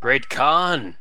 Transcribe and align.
Great 0.00 0.28
Khan! 0.28 0.96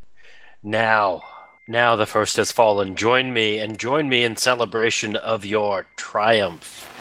Now, 0.63 1.21
now 1.67 1.95
the 1.95 2.05
first 2.05 2.37
has 2.37 2.51
fallen. 2.51 2.95
Join 2.95 3.33
me 3.33 3.59
and 3.59 3.77
join 3.77 4.09
me 4.09 4.23
in 4.23 4.35
celebration 4.35 5.15
of 5.15 5.45
your 5.45 5.85
triumph. 5.95 6.91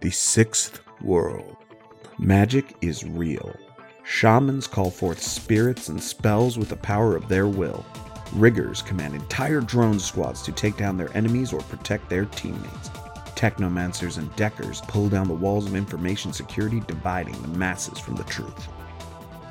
The 0.00 0.10
Sixth 0.10 0.80
World. 1.02 1.56
Magic 2.18 2.76
is 2.80 3.04
real. 3.04 3.54
Shamans 4.04 4.66
call 4.66 4.90
forth 4.90 5.20
spirits 5.20 5.88
and 5.88 6.02
spells 6.02 6.56
with 6.56 6.68
the 6.68 6.76
power 6.76 7.16
of 7.16 7.28
their 7.28 7.46
will. 7.46 7.84
Riggers 8.32 8.82
command 8.82 9.14
entire 9.14 9.60
drone 9.60 9.98
squads 9.98 10.42
to 10.42 10.52
take 10.52 10.76
down 10.76 10.96
their 10.96 11.14
enemies 11.16 11.52
or 11.52 11.60
protect 11.62 12.08
their 12.08 12.26
teammates. 12.26 12.90
Technomancers 13.34 14.18
and 14.18 14.34
deckers 14.36 14.80
pull 14.82 15.08
down 15.08 15.28
the 15.28 15.34
walls 15.34 15.66
of 15.66 15.74
information 15.74 16.32
security, 16.32 16.80
dividing 16.86 17.40
the 17.40 17.48
masses 17.48 17.98
from 17.98 18.16
the 18.16 18.24
truth. 18.24 18.68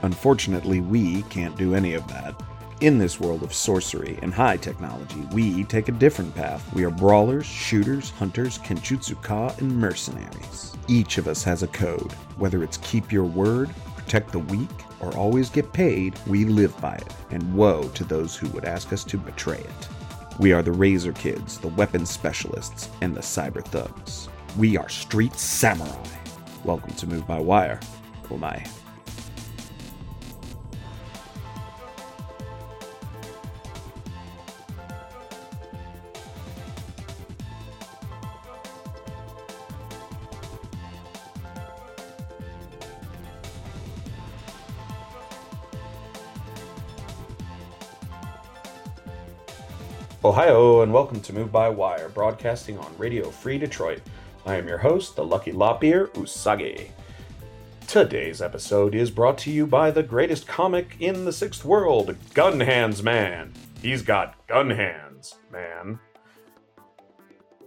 Unfortunately, 0.03 0.81
we 0.81 1.23
can't 1.23 1.57
do 1.57 1.73
any 1.73 1.93
of 1.93 2.07
that. 2.07 2.35
In 2.81 2.99
this 2.99 3.19
world 3.19 3.41
of 3.41 3.53
sorcery 3.53 4.19
and 4.21 4.31
high 4.31 4.57
technology, 4.57 5.21
we 5.31 5.63
take 5.63 5.89
a 5.89 5.93
different 5.93 6.35
path. 6.35 6.71
We 6.73 6.85
are 6.85 6.91
brawlers, 6.91 7.47
shooters, 7.47 8.11
hunters, 8.11 8.59
kenjutsu-ka, 8.59 9.55
and 9.57 9.75
mercenaries. 9.75 10.75
Each 10.87 11.17
of 11.17 11.27
us 11.27 11.43
has 11.43 11.63
a 11.63 11.67
code. 11.67 12.11
Whether 12.37 12.63
it's 12.63 12.77
keep 12.77 13.11
your 13.11 13.23
word, 13.23 13.71
protect 14.07 14.31
the 14.31 14.39
weak, 14.39 14.69
or 15.01 15.13
always 15.17 15.49
get 15.49 15.73
paid, 15.73 16.17
we 16.27 16.45
live 16.45 16.73
by 16.79 16.95
it, 16.95 17.13
and 17.31 17.53
woe 17.53 17.89
to 17.89 18.05
those 18.05 18.37
who 18.37 18.47
would 18.51 18.63
ask 18.63 18.93
us 18.93 19.03
to 19.03 19.17
betray 19.17 19.57
it. 19.57 19.87
We 20.39 20.53
are 20.53 20.61
the 20.61 20.71
Razor 20.71 21.11
Kids, 21.11 21.57
the 21.57 21.67
weapons 21.67 22.09
specialists, 22.09 22.87
and 23.01 23.13
the 23.13 23.19
cyber 23.19 23.61
thugs. 23.65 24.29
We 24.57 24.77
are 24.77 24.87
street 24.87 25.33
samurai. 25.33 25.91
Welcome 26.63 26.93
to 26.93 27.05
Move 27.05 27.27
by 27.27 27.39
Wire. 27.39 27.81
Oh 28.31 28.37
my. 28.37 28.65
Ohayo, 50.37 50.83
and 50.83 50.93
welcome 50.93 51.19
to 51.21 51.33
Move 51.33 51.51
by 51.51 51.67
Wire, 51.67 52.09
broadcasting 52.09 52.77
on 52.77 52.95
Radio 52.99 53.31
Free 53.31 53.57
Detroit. 53.57 54.03
I 54.45 54.53
am 54.57 54.67
your 54.67 54.77
host, 54.77 55.15
the 55.15 55.25
Lucky 55.25 55.51
Loppier 55.51 56.09
Usagi. 56.09 56.91
Today's 57.87 58.39
episode 58.39 58.93
is 58.93 59.09
brought 59.09 59.39
to 59.39 59.51
you 59.51 59.65
by 59.65 59.89
the 59.89 60.03
greatest 60.03 60.45
comic 60.45 60.95
in 60.99 61.25
the 61.25 61.33
sixth 61.33 61.65
world, 61.65 62.15
Gun 62.35 62.59
Hands 62.59 63.01
Man. 63.01 63.51
He's 63.81 64.03
got 64.03 64.35
gun 64.45 64.69
hands, 64.69 65.33
man. 65.51 65.97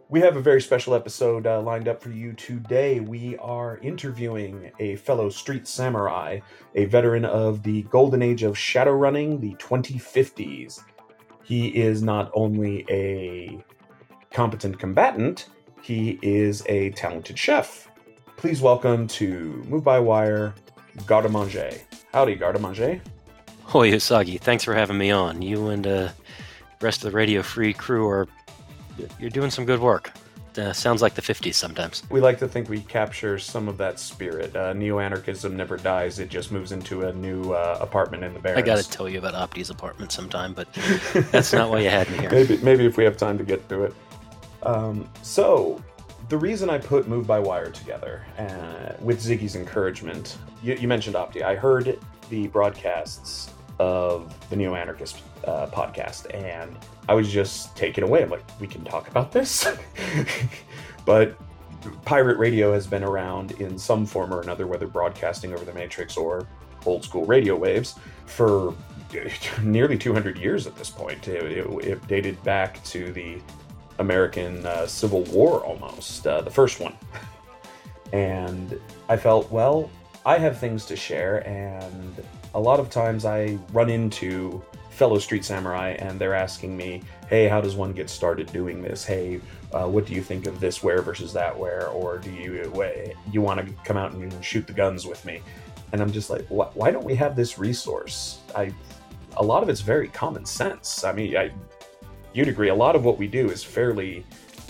We 0.09 0.21
have 0.21 0.37
a 0.37 0.41
very 0.41 0.63
special 0.63 0.95
episode 0.95 1.49
uh, 1.49 1.61
lined 1.63 1.89
up 1.89 2.01
for 2.01 2.11
you 2.11 2.35
today. 2.35 3.01
We 3.01 3.37
are 3.39 3.79
interviewing 3.79 4.71
a 4.79 4.95
fellow 4.95 5.29
street 5.29 5.67
samurai, 5.67 6.39
a 6.77 6.85
veteran 6.85 7.25
of 7.25 7.65
the 7.65 7.83
golden 7.83 8.23
age 8.23 8.45
of 8.45 8.57
shadow 8.57 8.93
running, 8.93 9.41
the 9.41 9.57
2050s. 9.57 10.85
He 11.51 11.67
is 11.67 12.01
not 12.01 12.31
only 12.33 12.87
a 12.89 13.59
competent 14.33 14.79
combatant, 14.79 15.49
he 15.83 16.17
is 16.23 16.63
a 16.69 16.91
talented 16.91 17.37
chef. 17.37 17.91
Please 18.37 18.61
welcome 18.61 19.09
to 19.09 19.65
Move 19.67 19.83
by 19.83 19.99
Wire, 19.99 20.55
Garde 21.07 21.33
Manger. 21.33 21.73
Howdy, 22.15 22.37
Garde 22.37 22.61
Manger. 22.61 23.01
Hoi 23.65 23.91
Usagi, 23.91 24.39
thanks 24.39 24.63
for 24.63 24.77
having 24.77 24.97
me 24.97 25.11
on. 25.11 25.43
You 25.43 25.71
and 25.71 25.85
uh, 25.89 26.11
the 26.79 26.87
rest 26.87 27.05
of 27.05 27.11
the 27.11 27.17
Radio 27.17 27.43
Free 27.43 27.73
crew 27.73 28.09
are 28.09 28.29
you're 29.19 29.29
doing 29.29 29.51
some 29.51 29.65
good 29.65 29.81
work. 29.81 30.13
Uh, 30.59 30.73
sounds 30.73 31.03
like 31.03 31.15
the 31.15 31.23
50s 31.23 31.55
sometimes. 31.55 32.03
We 32.11 32.21
like 32.21 32.39
to 32.39 32.49
think 32.49 32.69
we 32.69 32.81
capture 32.81 33.39
some 33.39 33.69
of 33.69 33.79
that 33.79 33.99
spirit. 33.99 34.55
Uh, 34.55 34.73
Neo-anarchism 34.73 35.57
never 35.57 35.77
dies; 35.77 36.19
it 36.19 36.29
just 36.29 36.51
moves 36.53 36.73
into 36.73 37.03
a 37.03 37.13
new 37.13 37.53
uh, 37.53 37.79
apartment 37.81 38.25
in 38.25 38.35
the 38.35 38.41
Barrens. 38.41 38.63
I 38.63 38.67
got 38.67 38.79
to 38.79 38.91
tell 38.91 39.09
you 39.09 39.19
about 39.19 39.35
Opti's 39.35 39.71
apartment 39.71 40.13
sometime, 40.13 40.53
but 40.53 40.73
that's 41.31 41.53
not 41.53 41.71
why 41.71 41.81
you 41.81 41.91
had 41.91 42.11
me 42.11 42.19
here. 42.19 42.31
maybe, 42.31 42.57
maybe 42.59 42.87
if 42.87 42.97
we 42.97 43.05
have 43.05 43.17
time 43.17 43.39
to 43.39 43.45
get 43.45 43.69
to 43.69 43.85
it. 43.85 43.95
Um, 44.63 45.09
so, 45.23 45.83
the 46.29 46.37
reason 46.37 46.69
I 46.71 46.79
put 46.79 47.09
Move 47.09 47.27
by 47.27 47.39
Wire 47.39 47.71
together, 47.71 48.25
uh, 48.39 48.95
with 49.01 49.21
Ziggy's 49.21 49.57
encouragement, 49.57 50.37
you, 50.63 50.75
you 50.75 50.89
mentioned 50.89 51.17
Opti. 51.17 51.43
I 51.43 51.55
heard 51.55 51.99
the 52.29 52.47
broadcasts 52.49 53.51
of 53.81 54.35
the 54.51 54.57
Neo 54.57 54.75
Anarchist 54.75 55.23
uh, 55.47 55.67
podcast, 55.69 56.33
and 56.35 56.77
I 57.09 57.15
was 57.15 57.33
just 57.33 57.75
taken 57.75 58.05
away. 58.05 58.23
I'm 58.23 58.29
like, 58.29 58.45
we 58.61 58.67
can 58.67 58.85
talk 58.85 59.09
about 59.09 59.33
this, 59.33 59.67
but 61.07 61.35
pirate 62.05 62.37
radio 62.37 62.75
has 62.75 62.87
been 62.87 63.03
around 63.03 63.53
in 63.53 63.79
some 63.79 64.05
form 64.05 64.35
or 64.35 64.43
another, 64.43 64.67
whether 64.67 64.87
broadcasting 64.87 65.55
over 65.55 65.65
the 65.65 65.73
matrix 65.73 66.19
or 66.19 66.47
old 66.85 67.03
school 67.05 67.25
radio 67.25 67.57
waves, 67.57 67.95
for 68.27 68.75
nearly 69.63 69.97
200 69.97 70.37
years 70.37 70.67
at 70.67 70.77
this 70.77 70.91
point. 70.91 71.27
It, 71.27 71.43
it, 71.43 71.85
it 71.85 72.07
dated 72.07 72.43
back 72.45 72.85
to 72.85 73.11
the 73.13 73.39
American 73.99 74.67
uh, 74.67 74.87
Civil 74.87 75.23
War 75.25 75.65
almost, 75.65 76.27
uh, 76.27 76.43
the 76.43 76.51
first 76.51 76.81
one. 76.81 76.95
and 78.13 78.79
I 79.09 79.17
felt, 79.17 79.51
well, 79.51 79.91
I 80.27 80.37
have 80.37 80.59
things 80.59 80.85
to 80.85 80.97
share, 80.97 81.49
and 81.49 82.23
a 82.55 82.61
lot 82.61 82.81
of 82.81 82.91
times 82.91 83.25
I 83.25 83.59
run 83.73 83.91
into 83.91 84.63
fellow 84.91 85.19
street 85.19 85.45
samurai 85.45 85.97
and 85.99 86.21
they're 86.21 86.35
asking 86.35 86.77
me, 86.77 87.03
hey, 87.29 87.49
how 87.49 87.61
does 87.61 87.77
one 87.77 87.93
get 87.93 88.11
started 88.11 88.53
doing 88.53 88.83
this? 88.83 89.05
Hey, 89.05 89.41
uh, 89.73 89.87
what 89.87 90.05
do 90.05 90.15
you 90.15 90.23
think 90.23 90.47
of 90.47 90.61
this 90.61 90.83
wear 90.83 91.01
versus 91.01 91.33
that 91.33 91.57
wear? 91.57 91.89
Or 91.89 92.19
do 92.19 92.31
you 92.31 92.71
you 93.33 93.41
want 93.41 93.67
to 93.67 93.73
come 93.85 93.97
out 93.97 94.13
and 94.13 94.45
shoot 94.45 94.67
the 94.67 94.73
guns 94.73 95.07
with 95.07 95.25
me? 95.25 95.41
And 95.93 96.01
I'm 96.01 96.13
just 96.13 96.31
like, 96.31 96.45
why 96.49 96.91
don't 96.91 97.05
we 97.05 97.15
have 97.17 97.35
this 97.35 97.59
resource? 97.59 98.41
I, 98.55 98.73
a 99.37 99.43
lot 99.43 99.63
of 99.63 99.69
it's 99.69 99.81
very 99.81 100.09
common 100.09 100.45
sense. 100.45 101.03
I 101.05 101.13
mean, 101.13 101.37
I, 101.37 101.51
you'd 102.33 102.49
agree. 102.49 102.69
A 102.69 102.75
lot 102.75 102.95
of 102.95 103.05
what 103.05 103.19
we 103.19 103.27
do 103.27 103.51
is 103.51 103.65
fairly, 103.65 104.25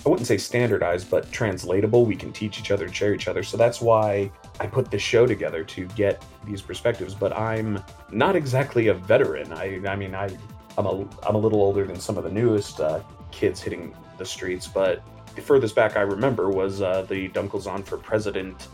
I 0.04 0.08
wouldn't 0.08 0.26
say 0.26 0.38
standardized, 0.38 1.10
but 1.10 1.30
translatable. 1.32 2.06
We 2.06 2.16
can 2.16 2.32
teach 2.32 2.58
each 2.58 2.70
other, 2.70 2.88
share 2.88 3.14
each 3.14 3.28
other. 3.28 3.42
So 3.42 3.56
that's 3.56 3.80
why 3.80 4.30
I 4.60 4.66
put 4.66 4.90
this 4.90 5.00
show 5.00 5.26
together 5.26 5.64
to 5.64 5.86
get 5.86 6.22
these 6.44 6.60
perspectives, 6.60 7.14
but 7.14 7.34
I'm 7.36 7.82
not 8.12 8.36
exactly 8.36 8.88
a 8.88 8.94
veteran. 8.94 9.54
I, 9.54 9.80
I 9.88 9.96
mean, 9.96 10.14
I, 10.14 10.28
I'm 10.76 10.84
a, 10.84 11.08
I'm 11.26 11.34
a 11.34 11.38
little 11.38 11.62
older 11.62 11.86
than 11.86 11.98
some 11.98 12.18
of 12.18 12.24
the 12.24 12.30
newest 12.30 12.78
uh, 12.78 13.00
kids 13.30 13.62
hitting 13.62 13.96
the 14.18 14.26
streets, 14.26 14.68
but 14.68 15.02
the 15.34 15.40
furthest 15.40 15.74
back 15.74 15.96
I 15.96 16.02
remember 16.02 16.50
was 16.50 16.82
uh, 16.82 17.02
the 17.08 17.30
on 17.66 17.82
for 17.82 17.96
President 17.96 18.68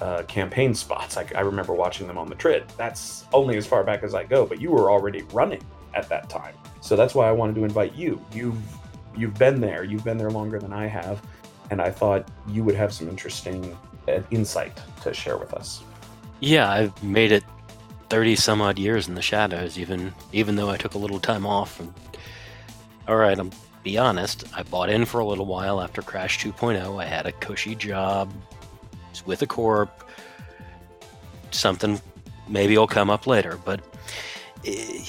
uh, 0.00 0.22
campaign 0.22 0.72
spots. 0.72 1.16
I, 1.16 1.26
I, 1.34 1.40
remember 1.40 1.72
watching 1.72 2.06
them 2.06 2.18
on 2.18 2.28
the 2.28 2.34
Trid. 2.36 2.68
That's 2.76 3.24
only 3.32 3.56
as 3.56 3.66
far 3.66 3.82
back 3.82 4.02
as 4.02 4.14
I 4.14 4.24
go, 4.24 4.46
but 4.46 4.60
you 4.60 4.70
were 4.70 4.90
already 4.90 5.22
running 5.32 5.62
at 5.94 6.08
that 6.08 6.28
time. 6.28 6.54
So 6.80 6.94
that's 6.94 7.14
why 7.14 7.28
I 7.28 7.32
wanted 7.32 7.54
to 7.56 7.64
invite 7.64 7.94
you. 7.94 8.24
You've 8.32 8.60
you've 9.16 9.34
been 9.34 9.60
there. 9.60 9.84
You've 9.84 10.04
been 10.04 10.18
there 10.18 10.30
longer 10.30 10.58
than 10.58 10.72
I 10.72 10.86
have, 10.86 11.22
and 11.70 11.80
I 11.80 11.90
thought 11.90 12.28
you 12.48 12.64
would 12.64 12.74
have 12.74 12.92
some 12.92 13.08
interesting 13.08 13.76
insight 14.30 14.78
to 15.02 15.14
share 15.14 15.36
with 15.36 15.54
us. 15.54 15.82
Yeah, 16.40 16.70
I've 16.70 17.02
made 17.02 17.32
it 17.32 17.44
30 18.10 18.36
some 18.36 18.60
odd 18.60 18.78
years 18.78 19.08
in 19.08 19.14
the 19.14 19.22
shadows, 19.22 19.78
even 19.78 20.12
even 20.32 20.56
though 20.56 20.70
I 20.70 20.76
took 20.76 20.94
a 20.94 20.98
little 20.98 21.20
time 21.20 21.46
off. 21.46 21.80
And, 21.80 21.92
all 23.08 23.16
right, 23.16 23.38
I'm 23.38 23.50
be 23.82 23.98
honest, 23.98 24.44
I 24.56 24.62
bought 24.62 24.88
in 24.88 25.04
for 25.04 25.20
a 25.20 25.26
little 25.26 25.44
while 25.44 25.80
after 25.80 26.00
Crash 26.00 26.38
2.0. 26.38 27.00
I 27.00 27.04
had 27.04 27.26
a 27.26 27.32
cushy 27.32 27.74
job 27.74 28.32
with 29.26 29.42
a 29.42 29.46
corp. 29.46 29.90
Something 31.50 32.00
maybe 32.48 32.76
will 32.76 32.86
come 32.86 33.10
up 33.10 33.26
later, 33.26 33.58
but 33.64 33.80
eh, 34.66 35.04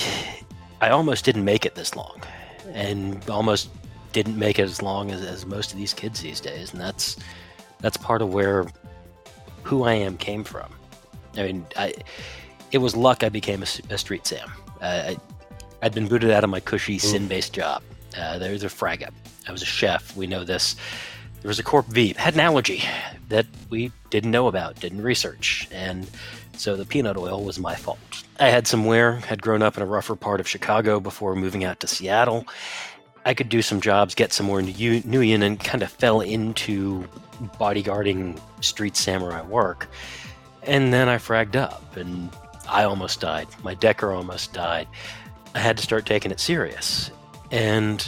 I 0.82 0.90
almost 0.90 1.26
didn't 1.26 1.46
make 1.46 1.66
it 1.66 1.74
this 1.76 1.96
long, 1.96 2.22
and 2.74 3.28
almost 3.30 3.70
didn't 4.12 4.38
make 4.38 4.60
it 4.60 4.64
as 4.64 4.82
long 4.82 5.12
as, 5.12 5.22
as 5.22 5.46
most 5.46 5.72
of 5.72 5.78
these 5.78 5.94
kids 5.94 6.22
these 6.22 6.40
days, 6.40 6.72
and 6.72 6.82
that's 6.82 7.18
that's 7.80 7.98
part 7.98 8.22
of 8.22 8.34
where 8.34 8.66
who 9.66 9.84
I 9.84 9.94
am 9.94 10.16
came 10.16 10.44
from. 10.44 10.72
I 11.36 11.44
mean, 11.44 11.66
I, 11.76 11.94
it 12.72 12.78
was 12.78 12.96
luck 12.96 13.24
I 13.24 13.30
became 13.30 13.64
a, 13.64 13.68
a 13.90 13.98
street 13.98 14.28
sam. 14.28 14.52
Uh, 14.80 14.86
I, 15.10 15.18
I'd 15.82 15.94
been 15.94 16.08
booted 16.08 16.30
out 16.30 16.44
of 16.44 16.50
my 16.52 16.60
cushy 16.60 17.00
sin-based 17.00 17.52
job. 17.52 17.82
Uh, 18.18 18.38
there's 18.38 18.64
a 18.64 18.70
frag 18.70 19.04
up. 19.04 19.14
I 19.48 19.52
was 19.52 19.64
a 19.64 19.66
chef. 19.66 20.16
We 20.16 20.28
know 20.28 20.44
this. 20.44 20.76
There 21.42 21.50
was 21.50 21.60
a 21.60 21.64
corp 21.64 21.88
V. 21.88 22.14
Had 22.16 22.36
an 22.36 22.40
allergy 22.40 22.84
that 23.30 23.48
we 23.70 23.92
didn't 24.12 24.32
know 24.32 24.48
about, 24.48 24.80
didn't 24.80 25.02
research, 25.02 25.68
and 25.72 26.08
so 26.54 26.76
the 26.76 26.86
peanut 26.86 27.18
oil 27.18 27.44
was 27.44 27.60
my 27.60 27.76
fault. 27.76 28.24
I 28.40 28.50
had 28.50 28.68
some 28.68 28.86
wear. 28.86 29.14
Had 29.18 29.42
grown 29.42 29.62
up 29.62 29.78
in 29.78 29.84
a 29.84 29.86
rougher 29.86 30.16
part 30.16 30.40
of 30.40 30.48
Chicago 30.48 31.00
before 31.00 31.36
moving 31.36 31.64
out 31.64 31.80
to 31.82 31.88
Seattle, 31.88 32.46
I 33.26 33.34
could 33.34 33.50
do 33.50 33.64
some 33.64 33.82
jobs, 33.82 34.14
get 34.14 34.32
some 34.32 34.46
more 34.46 34.62
new 34.62 35.02
Nuyen, 35.02 35.42
and 35.42 35.60
kind 35.60 35.82
of 35.82 35.92
fell 35.92 36.22
into 36.22 37.08
bodyguarding 37.60 38.40
street 38.62 38.96
samurai 38.96 39.42
work. 39.42 39.90
And 40.64 40.94
then 40.94 41.10
I 41.10 41.18
fragged 41.18 41.56
up, 41.56 41.98
and 41.98 42.30
I 42.70 42.84
almost 42.84 43.20
died. 43.20 43.48
My 43.64 43.74
decker 43.74 44.12
almost 44.12 44.54
died. 44.54 44.88
I 45.56 45.60
had 45.60 45.78
to 45.78 45.84
start 45.84 46.06
taking 46.06 46.32
it 46.32 46.40
serious. 46.40 47.10
And 47.52 48.02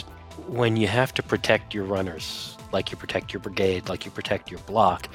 when 0.46 0.76
you 0.76 0.86
have 0.86 1.12
to 1.14 1.22
protect 1.22 1.74
your 1.74 1.84
runners, 1.84 2.56
like 2.72 2.90
you 2.90 2.96
protect 2.96 3.32
your 3.32 3.40
brigade, 3.40 3.88
like 3.88 4.04
you 4.04 4.10
protect 4.12 4.50
your 4.50 4.60
block, 4.60 5.08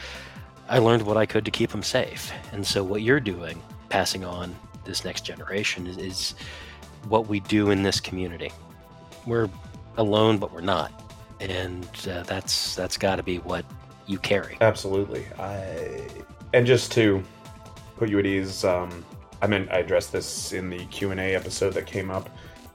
I 0.67 0.79
learned 0.79 1.03
what 1.03 1.17
I 1.17 1.25
could 1.25 1.45
to 1.45 1.51
keep 1.51 1.71
them 1.71 1.83
safe. 1.83 2.31
And 2.51 2.65
so, 2.65 2.83
what 2.83 3.01
you're 3.01 3.19
doing, 3.19 3.61
passing 3.89 4.25
on 4.25 4.55
this 4.85 5.05
next 5.05 5.21
generation, 5.21 5.88
is, 5.88 5.97
is 5.97 6.35
what 7.07 7.27
we 7.27 7.39
do 7.41 7.69
in 7.69 7.83
this 7.83 8.00
community. 8.00 8.51
We're 9.25 9.50
alone, 9.97 10.37
but 10.37 10.53
we're 10.53 10.61
not, 10.61 10.91
and 11.39 11.87
uh, 12.09 12.23
that's 12.23 12.75
that's 12.75 12.97
got 12.97 13.17
to 13.17 13.23
be 13.23 13.37
what 13.39 13.65
you 14.07 14.17
carry. 14.19 14.57
Absolutely. 14.61 15.25
I 15.39 16.07
and 16.53 16.65
just 16.65 16.91
to 16.93 17.23
put 17.97 18.09
you 18.09 18.19
at 18.19 18.25
ease, 18.25 18.63
um, 18.63 19.05
I 19.41 19.47
meant 19.47 19.71
I 19.71 19.79
addressed 19.79 20.11
this 20.11 20.53
in 20.53 20.69
the 20.69 20.85
Q 20.85 21.11
and 21.11 21.19
A 21.19 21.35
episode 21.35 21.73
that 21.73 21.85
came 21.85 22.11
up. 22.11 22.29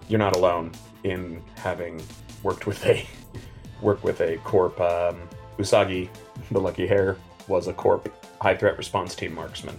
You're 0.08 0.18
not 0.18 0.36
alone 0.36 0.72
in 1.04 1.42
having 1.56 2.02
worked 2.42 2.66
with 2.66 2.84
a 2.86 3.06
worked 3.82 4.04
with 4.04 4.20
a 4.20 4.36
corp. 4.38 4.80
Um, 4.80 5.28
Usagi, 5.58 6.08
the 6.52 6.60
Lucky 6.60 6.86
Hare, 6.86 7.16
was 7.48 7.66
a 7.66 7.72
corp 7.72 8.12
high 8.40 8.56
threat 8.56 8.78
response 8.78 9.14
team 9.14 9.34
marksman. 9.34 9.76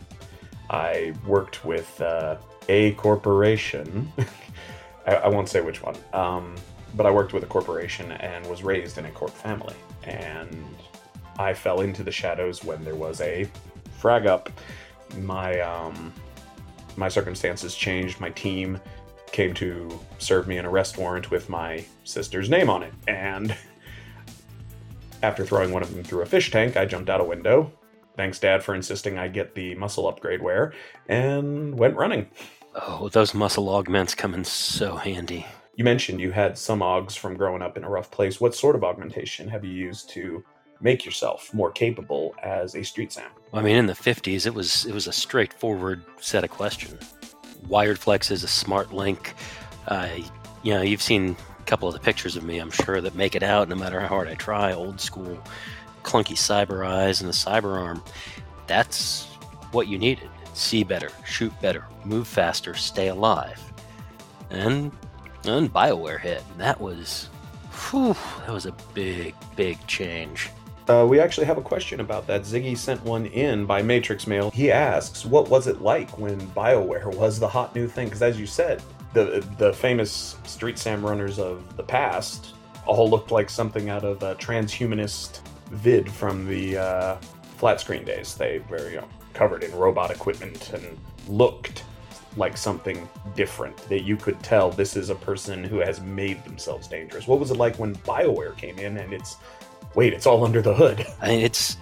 I 0.69 1.13
worked 1.25 1.65
with 1.65 1.99
uh, 2.01 2.37
a 2.67 2.91
corporation. 2.93 4.11
I, 5.07 5.15
I, 5.15 5.27
won't 5.29 5.49
say 5.49 5.61
which 5.61 5.81
one. 5.81 5.95
Um, 6.13 6.55
but 6.95 7.05
I 7.05 7.11
worked 7.11 7.33
with 7.33 7.43
a 7.43 7.47
corporation 7.47 8.11
and 8.11 8.45
was 8.47 8.63
raised 8.63 8.97
in 8.97 9.05
a 9.05 9.11
corp 9.11 9.31
family. 9.31 9.75
And 10.03 10.65
I 11.37 11.53
fell 11.53 11.81
into 11.81 12.03
the 12.03 12.11
shadows 12.11 12.63
when 12.63 12.83
there 12.83 12.95
was 12.95 13.21
a 13.21 13.49
frag 13.97 14.25
up. 14.25 14.49
My 15.17 15.59
um, 15.61 16.13
my 16.95 17.09
circumstances 17.09 17.75
changed. 17.75 18.19
My 18.19 18.29
team 18.31 18.79
came 19.31 19.53
to 19.55 19.99
serve 20.17 20.47
me 20.47 20.57
an 20.57 20.65
arrest 20.65 20.97
warrant 20.97 21.31
with 21.31 21.49
my 21.49 21.85
sister's 22.03 22.49
name 22.49 22.69
on 22.69 22.83
it. 22.83 22.93
And 23.07 23.55
after 25.21 25.45
throwing 25.45 25.71
one 25.71 25.83
of 25.83 25.93
them 25.93 26.03
through 26.03 26.21
a 26.21 26.25
fish 26.25 26.51
tank, 26.51 26.77
I 26.77 26.85
jumped 26.85 27.09
out 27.09 27.21
a 27.21 27.23
window. 27.23 27.71
Thanks, 28.15 28.39
Dad, 28.39 28.63
for 28.63 28.75
insisting 28.75 29.17
I 29.17 29.29
get 29.29 29.55
the 29.55 29.75
muscle 29.75 30.07
upgrade 30.07 30.41
wear, 30.41 30.73
and 31.07 31.77
went 31.77 31.95
running. 31.95 32.27
Oh, 32.75 33.09
those 33.09 33.33
muscle 33.33 33.69
augments 33.69 34.13
come 34.13 34.33
in 34.33 34.43
so 34.43 34.97
handy. 34.97 35.45
You 35.79 35.85
mentioned 35.85 36.19
you 36.19 36.31
had 36.31 36.57
some 36.57 36.81
augs 36.81 37.17
from 37.17 37.37
growing 37.37 37.61
up 37.61 37.77
in 37.77 37.85
a 37.85 37.89
rough 37.89 38.11
place. 38.11 38.41
What 38.41 38.53
sort 38.53 38.75
of 38.75 38.83
augmentation 38.83 39.47
have 39.47 39.63
you 39.63 39.71
used 39.71 40.09
to 40.09 40.43
make 40.81 41.05
yourself 41.05 41.53
more 41.53 41.71
capable 41.71 42.35
as 42.43 42.75
a 42.75 42.83
street 42.83 43.13
sam? 43.13 43.29
I 43.53 43.61
mean, 43.61 43.77
in 43.77 43.85
the 43.85 43.93
'50s, 43.93 44.45
it 44.45 44.53
was 44.53 44.83
it 44.85 44.93
was 44.93 45.07
a 45.07 45.13
straightforward 45.13 46.03
set 46.19 46.43
of 46.43 46.49
questions. 46.49 47.01
Wired 47.69 47.91
reflexes 47.91 48.43
a 48.43 48.47
smart 48.49 48.91
link. 48.91 49.35
Uh, 49.87 50.09
you 50.63 50.73
know, 50.73 50.81
you've 50.81 51.01
seen 51.01 51.37
a 51.57 51.63
couple 51.63 51.87
of 51.87 51.93
the 51.93 52.01
pictures 52.01 52.35
of 52.35 52.43
me, 52.43 52.59
I'm 52.59 52.71
sure, 52.71 52.99
that 52.99 53.15
make 53.15 53.33
it 53.33 53.41
out 53.41 53.69
no 53.69 53.75
matter 53.75 54.01
how 54.01 54.07
hard 54.07 54.27
I 54.27 54.33
try. 54.33 54.73
Old 54.73 54.99
school, 54.99 55.41
clunky 56.03 56.35
cyber 56.35 56.85
eyes 56.85 57.21
and 57.21 57.29
the 57.29 57.33
cyber 57.33 57.79
arm. 57.79 58.03
That's 58.67 59.27
what 59.71 59.87
you 59.87 59.97
needed. 59.97 60.29
See 60.53 60.83
better, 60.83 61.09
shoot 61.25 61.53
better, 61.61 61.85
move 62.03 62.27
faster, 62.27 62.75
stay 62.75 63.07
alive. 63.07 63.63
And 64.49 64.91
and 65.45 65.71
Bioware 65.73 66.19
hit. 66.19 66.43
That 66.57 66.79
was, 66.79 67.29
whew, 67.89 68.15
that 68.45 68.51
was 68.51 68.65
a 68.65 68.73
big, 68.93 69.35
big 69.55 69.85
change. 69.87 70.49
Uh, 70.87 71.05
we 71.07 71.19
actually 71.19 71.45
have 71.45 71.59
a 71.59 71.61
question 71.61 71.99
about 71.99 72.25
that. 72.25 72.41
Ziggy 72.41 72.75
sent 72.75 73.03
one 73.05 73.27
in 73.27 73.65
by 73.65 73.81
Matrix 73.81 74.25
Mail. 74.25 74.49
He 74.49 74.71
asks, 74.71 75.23
"What 75.23 75.47
was 75.47 75.67
it 75.67 75.81
like 75.81 76.17
when 76.17 76.39
Bioware 76.51 77.13
was 77.15 77.39
the 77.39 77.47
hot 77.47 77.75
new 77.75 77.87
thing?" 77.87 78.05
Because 78.07 78.23
as 78.23 78.39
you 78.39 78.47
said, 78.47 78.81
the 79.13 79.45
the 79.59 79.71
famous 79.73 80.37
Street 80.45 80.79
Sam 80.79 81.05
runners 81.05 81.37
of 81.37 81.77
the 81.77 81.83
past 81.83 82.55
all 82.87 83.07
looked 83.07 83.29
like 83.31 83.51
something 83.51 83.89
out 83.89 84.03
of 84.03 84.23
a 84.23 84.33
transhumanist 84.35 85.41
vid 85.69 86.11
from 86.11 86.47
the 86.47 86.77
uh, 86.77 87.17
flat 87.57 87.79
screen 87.79 88.03
days. 88.03 88.33
They 88.33 88.59
were 88.67 88.89
you 88.89 88.97
know, 88.97 89.07
covered 89.33 89.63
in 89.63 89.71
robot 89.75 90.09
equipment 90.09 90.73
and 90.73 90.97
looked 91.27 91.83
like 92.37 92.57
something 92.57 93.07
different 93.35 93.77
that 93.89 94.01
you 94.01 94.15
could 94.15 94.41
tell 94.43 94.69
this 94.71 94.95
is 94.95 95.09
a 95.09 95.15
person 95.15 95.63
who 95.63 95.79
has 95.79 95.99
made 96.01 96.43
themselves 96.43 96.87
dangerous. 96.87 97.27
What 97.27 97.39
was 97.39 97.51
it 97.51 97.57
like 97.57 97.77
when 97.77 97.95
BioWare 97.97 98.55
came 98.57 98.77
in 98.79 98.97
and 98.97 99.13
it's 99.13 99.37
wait, 99.95 100.13
it's 100.13 100.25
all 100.25 100.45
under 100.45 100.61
the 100.61 100.73
hood? 100.73 101.05
I 101.21 101.27
mean, 101.29 101.41
it's 101.41 101.77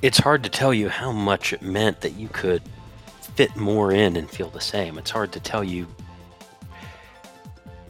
it's 0.00 0.18
hard 0.18 0.42
to 0.44 0.50
tell 0.50 0.74
you 0.74 0.88
how 0.88 1.12
much 1.12 1.52
it 1.52 1.62
meant 1.62 2.00
that 2.00 2.14
you 2.14 2.28
could 2.28 2.62
fit 3.36 3.54
more 3.56 3.92
in 3.92 4.16
and 4.16 4.28
feel 4.28 4.50
the 4.50 4.60
same. 4.60 4.98
It's 4.98 5.10
hard 5.10 5.32
to 5.32 5.40
tell 5.40 5.62
you 5.62 5.86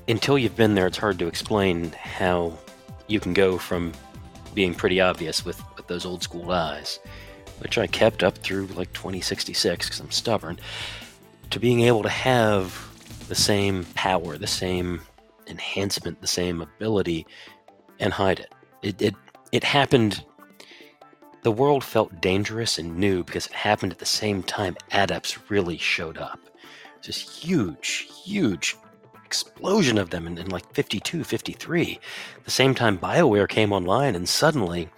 until 0.09 0.39
you've 0.39 0.57
been 0.57 0.75
there. 0.75 0.87
It's 0.87 0.99
hard 0.99 1.19
to 1.21 1.27
explain 1.27 1.93
how 1.93 2.59
you 3.07 3.21
can 3.21 3.33
go 3.33 3.59
from 3.59 3.93
being 4.55 4.75
pretty 4.75 5.01
obvious 5.01 5.45
with, 5.45 5.63
with 5.77 5.87
those 5.87 6.05
old 6.05 6.23
school 6.23 6.51
eyes, 6.51 6.99
which 7.61 7.79
I 7.79 7.87
kept 7.87 8.23
up 8.23 8.37
through 8.39 8.67
like 8.67 8.93
2066 8.93 9.87
because 9.87 10.01
I'm 10.01 10.11
stubborn 10.11 10.59
to 11.53 11.61
being 11.61 11.83
able 11.83 12.03
to 12.03 12.09
have 12.09 12.89
the 13.29 13.35
same 13.35 13.85
power, 13.95 14.37
the 14.37 14.47
same 14.47 15.01
enhancement, 15.47 16.21
the 16.21 16.27
same 16.27 16.61
ability, 16.61 17.27
and 18.01 18.13
hide 18.13 18.41
it. 18.41 18.53
It 18.83 19.03
it 19.03 19.15
it 19.53 19.65
happened. 19.65 20.25
The 21.43 21.53
world 21.53 21.83
felt 21.85 22.21
dangerous 22.21 22.79
and 22.79 22.97
new 22.97 23.25
because 23.25 23.47
it 23.47 23.53
happened 23.53 23.93
at 23.93 23.99
the 23.99 24.07
same 24.07 24.43
time 24.43 24.77
adepts 24.93 25.51
really 25.51 25.77
showed 25.77 26.17
up. 26.17 26.39
This 27.05 27.19
huge, 27.19 28.09
huge 28.25 28.77
explosion 29.27 29.99
of 29.99 30.11
them 30.11 30.29
in, 30.29 30.39
in 30.39 30.51
like 30.51 30.73
52, 30.73 31.25
53. 31.25 31.99
The 32.45 32.51
same 32.51 32.77
time 32.77 32.97
BioWare 32.97 33.49
came 33.49 33.73
online, 33.73 34.15
and 34.15 34.29
suddenly, 34.29 34.89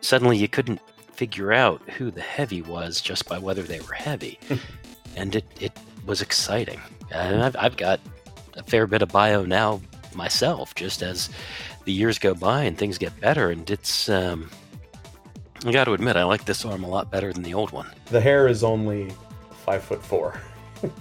suddenly 0.00 0.38
you 0.38 0.46
couldn't 0.46 0.80
figure 1.12 1.52
out 1.52 1.82
who 1.90 2.12
the 2.12 2.20
heavy 2.20 2.62
was 2.62 3.00
just 3.00 3.28
by 3.28 3.38
whether 3.38 3.64
they 3.64 3.80
were 3.80 3.94
heavy. 3.94 4.38
and 5.16 5.36
it, 5.36 5.44
it 5.60 5.72
was 6.06 6.22
exciting. 6.22 6.80
And 7.10 7.42
I've, 7.42 7.56
I've 7.58 7.76
got 7.76 8.00
a 8.54 8.62
fair 8.62 8.86
bit 8.86 9.02
of 9.02 9.08
bio 9.08 9.44
now 9.44 9.80
myself, 10.14 10.74
just 10.74 11.02
as 11.02 11.30
the 11.84 11.92
years 11.92 12.18
go 12.18 12.34
by 12.34 12.64
and 12.64 12.76
things 12.76 12.98
get 12.98 13.18
better. 13.20 13.50
And 13.50 13.68
it's, 13.70 14.08
um, 14.08 14.50
I 15.64 15.72
got 15.72 15.84
to 15.84 15.92
admit, 15.92 16.16
I 16.16 16.24
like 16.24 16.44
this 16.44 16.64
arm 16.64 16.84
a 16.84 16.88
lot 16.88 17.10
better 17.10 17.32
than 17.32 17.42
the 17.42 17.54
old 17.54 17.72
one. 17.72 17.86
The 18.06 18.20
hair 18.20 18.48
is 18.48 18.64
only 18.64 19.12
five 19.64 19.82
foot 19.82 20.02
four, 20.04 20.40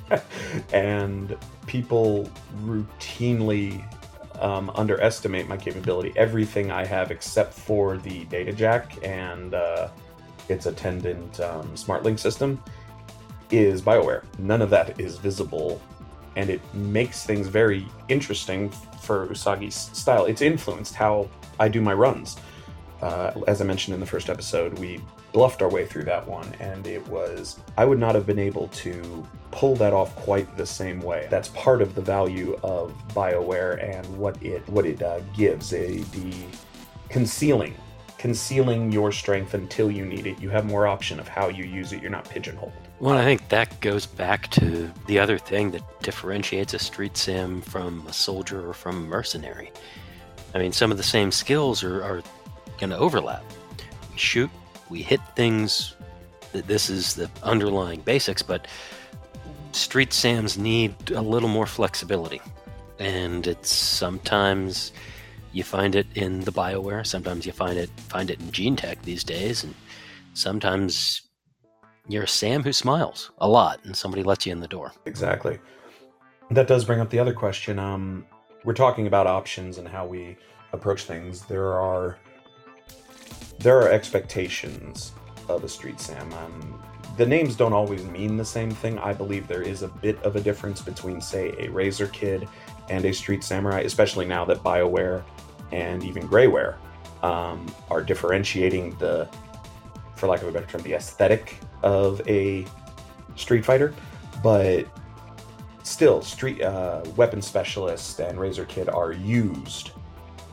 and 0.74 1.36
people 1.68 2.30
routinely 2.62 3.84
um, 4.40 4.72
underestimate 4.76 5.48
my 5.48 5.58
capability. 5.58 6.14
Everything 6.16 6.72
I 6.72 6.86
have 6.86 7.12
except 7.12 7.54
for 7.54 7.98
the 7.98 8.26
data 8.26 8.54
jack 8.54 8.98
and 9.04 9.54
uh, 9.54 9.90
its 10.50 10.66
attendant 10.66 11.40
um, 11.40 11.68
SmartLink 11.76 12.20
system 12.20 12.62
is 13.52 13.82
BioWare. 13.82 14.24
None 14.40 14.62
of 14.62 14.70
that 14.70 15.00
is 15.00 15.18
visible, 15.18 15.82
and 16.36 16.50
it 16.50 16.62
makes 16.74 17.26
things 17.26 17.48
very 17.48 17.88
interesting 18.10 18.70
for 19.02 19.28
Usagi's 19.28 19.76
style. 19.76 20.26
It's 20.26 20.42
influenced 20.42 20.96
how 20.96 21.30
I 21.60 21.68
do 21.68 21.82
my 21.82 21.94
runs. 21.94 22.38
Uh, 23.02 23.32
as 23.48 23.62
I 23.62 23.66
mentioned 23.66 23.94
in 23.94 24.00
the 24.00 24.06
first 24.06 24.30
episode, 24.30 24.80
we 24.80 25.02
bluffed 25.34 25.62
our 25.62 25.70
way 25.70 25.86
through 25.86 26.04
that 26.06 26.26
one, 26.28 26.48
and 26.60 26.88
it 26.88 27.06
was, 27.08 27.60
I 27.78 27.86
would 27.86 28.00
not 28.00 28.16
have 28.16 28.26
been 28.26 28.40
able 28.40 28.70
to 28.70 29.28
pull 29.52 29.76
that 29.76 29.94
off 29.94 30.16
quite 30.16 30.56
the 30.58 30.66
same 30.66 31.02
way. 31.02 31.28
That's 31.30 31.50
part 31.50 31.82
of 31.82 31.96
the 31.96 32.02
value 32.02 32.58
of 32.64 32.94
BioWare 33.10 33.84
and 33.84 34.06
what 34.18 34.42
it 34.42 34.68
what 34.70 34.86
it 34.86 35.02
uh, 35.02 35.20
gives 35.36 35.74
a, 35.74 35.98
the 35.98 36.34
concealing 37.10 37.76
concealing 38.24 38.90
your 38.90 39.12
strength 39.12 39.54
until 39.54 39.92
you 39.92 40.06
need 40.06 40.26
it. 40.26 40.40
You 40.40 40.50
have 40.50 40.64
more 40.64 40.88
option 40.88 41.20
of 41.20 41.28
how 41.28 41.50
you 41.50 41.66
use 41.66 41.92
it. 41.92 42.02
You're 42.02 42.10
not 42.10 42.24
pigeonholed. 42.30 42.72
Well, 43.04 43.18
I 43.18 43.26
think 43.26 43.50
that 43.50 43.82
goes 43.82 44.06
back 44.06 44.50
to 44.52 44.90
the 45.08 45.20
other 45.20 45.38
thing 45.38 45.72
that 45.72 45.82
differentiates 46.02 46.74
a 46.74 46.80
street 46.80 47.18
sim 47.18 47.60
from 47.60 48.08
a 48.08 48.14
soldier 48.14 48.66
or 48.66 48.74
from 48.74 48.96
a 48.96 49.08
mercenary. 49.08 49.74
I 50.56 50.60
mean, 50.60 50.72
some 50.72 50.90
of 50.90 50.96
the 50.96 51.04
same 51.04 51.30
skills 51.30 51.84
are, 51.84 52.02
are 52.02 52.24
going 52.80 52.92
to 52.92 52.98
overlap. 52.98 53.44
We 54.10 54.18
shoot, 54.18 54.50
we 54.90 55.02
hit 55.02 55.20
things. 55.36 55.98
This 56.54 56.90
is 56.90 57.14
the 57.14 57.30
underlying 57.44 58.00
basics, 58.00 58.42
but 58.42 58.70
street 59.74 60.14
sams 60.14 60.58
need 60.58 60.96
a 61.12 61.22
little 61.22 61.50
more 61.50 61.66
flexibility. 61.66 62.40
And 63.00 63.46
it's 63.48 63.70
sometimes 63.70 64.94
you 65.52 65.66
find 65.66 65.98
it 65.98 66.08
in 66.16 66.40
the 66.40 66.54
Bioware. 66.54 67.06
Sometimes 67.06 67.46
you 67.46 67.52
find 67.52 67.78
it 67.78 67.90
find 68.08 68.30
it 68.32 68.40
in 68.40 68.50
Gene 68.54 68.78
Tech 68.78 69.02
these 69.02 69.26
days, 69.26 69.66
and 69.66 69.76
sometimes 70.36 71.22
you're 72.08 72.28
Sam 72.28 72.64
who 72.64 72.74
smiles 72.74 73.32
a 73.40 73.48
lot, 73.48 73.80
and 73.84 73.96
somebody 73.96 74.24
lets 74.24 74.46
you 74.46 74.52
in 74.52 74.60
the 74.60 74.68
door. 74.68 74.94
Exactly. 75.06 75.60
That 76.52 76.68
does 76.68 76.86
bring 76.86 77.00
up 77.00 77.10
the 77.10 77.20
other 77.20 77.34
question. 77.34 77.80
Um, 77.80 78.26
we're 78.64 78.74
talking 78.74 79.08
about 79.08 79.28
options 79.28 79.78
and 79.78 79.88
how 79.88 80.06
we 80.06 80.38
approach 80.74 81.04
things, 81.04 81.46
there 81.46 81.74
are 81.74 82.18
there 83.60 83.78
are 83.78 83.90
expectations 83.90 85.14
of 85.48 85.64
a 85.64 85.70
street 85.70 86.00
sam. 86.00 86.32
Um, 86.34 86.84
the 87.16 87.26
names 87.26 87.56
don't 87.56 87.74
always 87.74 88.04
mean 88.06 88.36
the 88.36 88.46
same 88.46 88.72
thing. 88.72 88.98
I 88.98 89.14
believe 89.14 89.48
there 89.48 89.62
is 89.62 89.84
a 89.84 89.88
bit 89.88 90.22
of 90.24 90.36
a 90.36 90.42
difference 90.42 90.82
between, 90.82 91.22
say, 91.22 91.56
a 91.60 91.70
Razor 91.70 92.08
Kid 92.08 92.48
and 92.90 93.06
a 93.06 93.14
Street 93.14 93.44
Samurai, 93.44 93.82
especially 93.82 94.26
now 94.26 94.44
that 94.46 94.64
BioWare 94.64 95.24
and 95.72 96.04
even 96.04 96.28
Grayware 96.28 96.76
um, 97.22 97.74
are 97.92 98.02
differentiating 98.02 98.96
the, 98.98 99.30
for 100.24 100.30
lack 100.30 100.42
of 100.42 100.48
a 100.48 100.52
better 100.54 100.66
term, 100.66 100.82
the 100.84 100.94
aesthetic 100.94 101.58
of 101.82 102.26
a 102.30 102.66
Street 103.36 103.66
Fighter. 103.66 103.94
But 104.42 104.88
still, 105.84 106.22
Street 106.22 106.62
uh, 106.62 107.04
Weapon 107.18 107.42
Specialist 107.42 108.22
and 108.22 108.40
Razor 108.40 108.64
Kid 108.64 108.88
are 108.88 109.12
used 109.12 109.92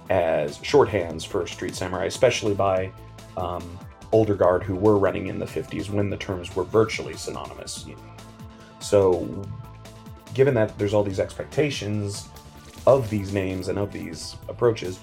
as 0.08 0.58
shorthands 0.58 1.24
for 1.24 1.46
Street 1.46 1.76
Samurai, 1.76 2.06
especially 2.06 2.52
by 2.52 2.90
um, 3.36 3.78
older 4.10 4.34
guard 4.34 4.64
who 4.64 4.74
were 4.74 4.98
running 4.98 5.28
in 5.28 5.38
the 5.38 5.46
50s 5.46 5.88
when 5.88 6.10
the 6.10 6.16
terms 6.16 6.56
were 6.56 6.64
virtually 6.64 7.14
synonymous. 7.14 7.86
So, 8.80 9.40
given 10.34 10.52
that 10.54 10.76
there's 10.78 10.94
all 10.94 11.04
these 11.04 11.20
expectations 11.20 12.28
of 12.88 13.08
these 13.08 13.32
names 13.32 13.68
and 13.68 13.78
of 13.78 13.92
these 13.92 14.34
approaches, 14.48 14.98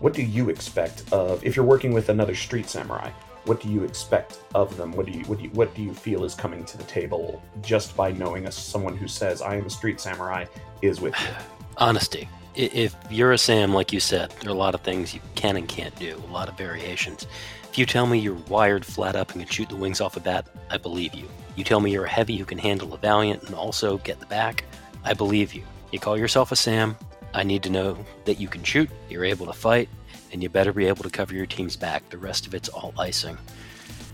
what 0.00 0.14
do 0.14 0.22
you 0.22 0.48
expect 0.48 1.04
of 1.12 1.44
if 1.44 1.54
you're 1.54 1.66
working 1.66 1.92
with 1.92 2.08
another 2.08 2.34
street 2.34 2.70
samurai? 2.70 3.10
What 3.46 3.60
do 3.60 3.68
you 3.68 3.84
expect 3.84 4.40
of 4.54 4.76
them? 4.76 4.92
What 4.92 5.06
do 5.06 5.12
you 5.12 5.24
what 5.24 5.38
do 5.38 5.44
you, 5.44 5.50
what 5.50 5.74
do 5.74 5.82
you 5.82 5.94
feel 5.94 6.24
is 6.24 6.34
coming 6.34 6.64
to 6.64 6.76
the 6.76 6.84
table 6.84 7.42
just 7.62 7.96
by 7.96 8.12
knowing 8.12 8.46
a, 8.46 8.52
someone 8.52 8.96
who 8.96 9.08
says 9.08 9.40
I 9.40 9.56
am 9.56 9.66
a 9.66 9.70
street 9.70 10.00
samurai 10.00 10.46
is 10.82 11.00
with 11.00 11.14
you? 11.20 11.28
Honesty. 11.78 12.28
If 12.56 12.96
you're 13.10 13.32
a 13.32 13.38
Sam, 13.38 13.74
like 13.74 13.92
you 13.92 14.00
said, 14.00 14.30
there 14.40 14.50
are 14.50 14.54
a 14.54 14.58
lot 14.58 14.74
of 14.74 14.80
things 14.80 15.14
you 15.14 15.20
can 15.34 15.56
and 15.56 15.68
can't 15.68 15.94
do, 15.96 16.22
a 16.28 16.32
lot 16.32 16.48
of 16.48 16.56
variations. 16.56 17.26
If 17.70 17.76
you 17.76 17.84
tell 17.84 18.06
me 18.06 18.18
you're 18.18 18.38
wired 18.48 18.84
flat 18.84 19.14
up 19.14 19.32
and 19.32 19.42
can 19.42 19.50
shoot 19.50 19.68
the 19.68 19.76
wings 19.76 20.00
off 20.00 20.16
a 20.16 20.20
bat, 20.20 20.48
I 20.70 20.78
believe 20.78 21.14
you. 21.14 21.28
You 21.54 21.64
tell 21.64 21.80
me 21.80 21.92
you're 21.92 22.06
a 22.06 22.10
heavy 22.10 22.38
who 22.38 22.46
can 22.46 22.56
handle 22.56 22.94
a 22.94 22.96
valiant 22.96 23.42
and 23.42 23.54
also 23.54 23.98
get 23.98 24.18
the 24.18 24.26
back, 24.26 24.64
I 25.04 25.12
believe 25.12 25.52
you. 25.52 25.64
You 25.92 26.00
call 26.00 26.16
yourself 26.16 26.50
a 26.50 26.56
Sam, 26.56 26.96
I 27.34 27.42
need 27.42 27.62
to 27.64 27.70
know 27.70 27.98
that 28.24 28.40
you 28.40 28.48
can 28.48 28.62
shoot, 28.62 28.88
you're 29.10 29.24
able 29.26 29.44
to 29.44 29.52
fight, 29.52 29.90
and 30.36 30.42
you 30.42 30.50
better 30.50 30.74
be 30.74 30.84
able 30.84 31.02
to 31.02 31.08
cover 31.08 31.34
your 31.34 31.46
team's 31.46 31.76
back. 31.76 32.06
The 32.10 32.18
rest 32.18 32.46
of 32.46 32.54
it's 32.54 32.68
all 32.68 32.92
icing. 32.98 33.38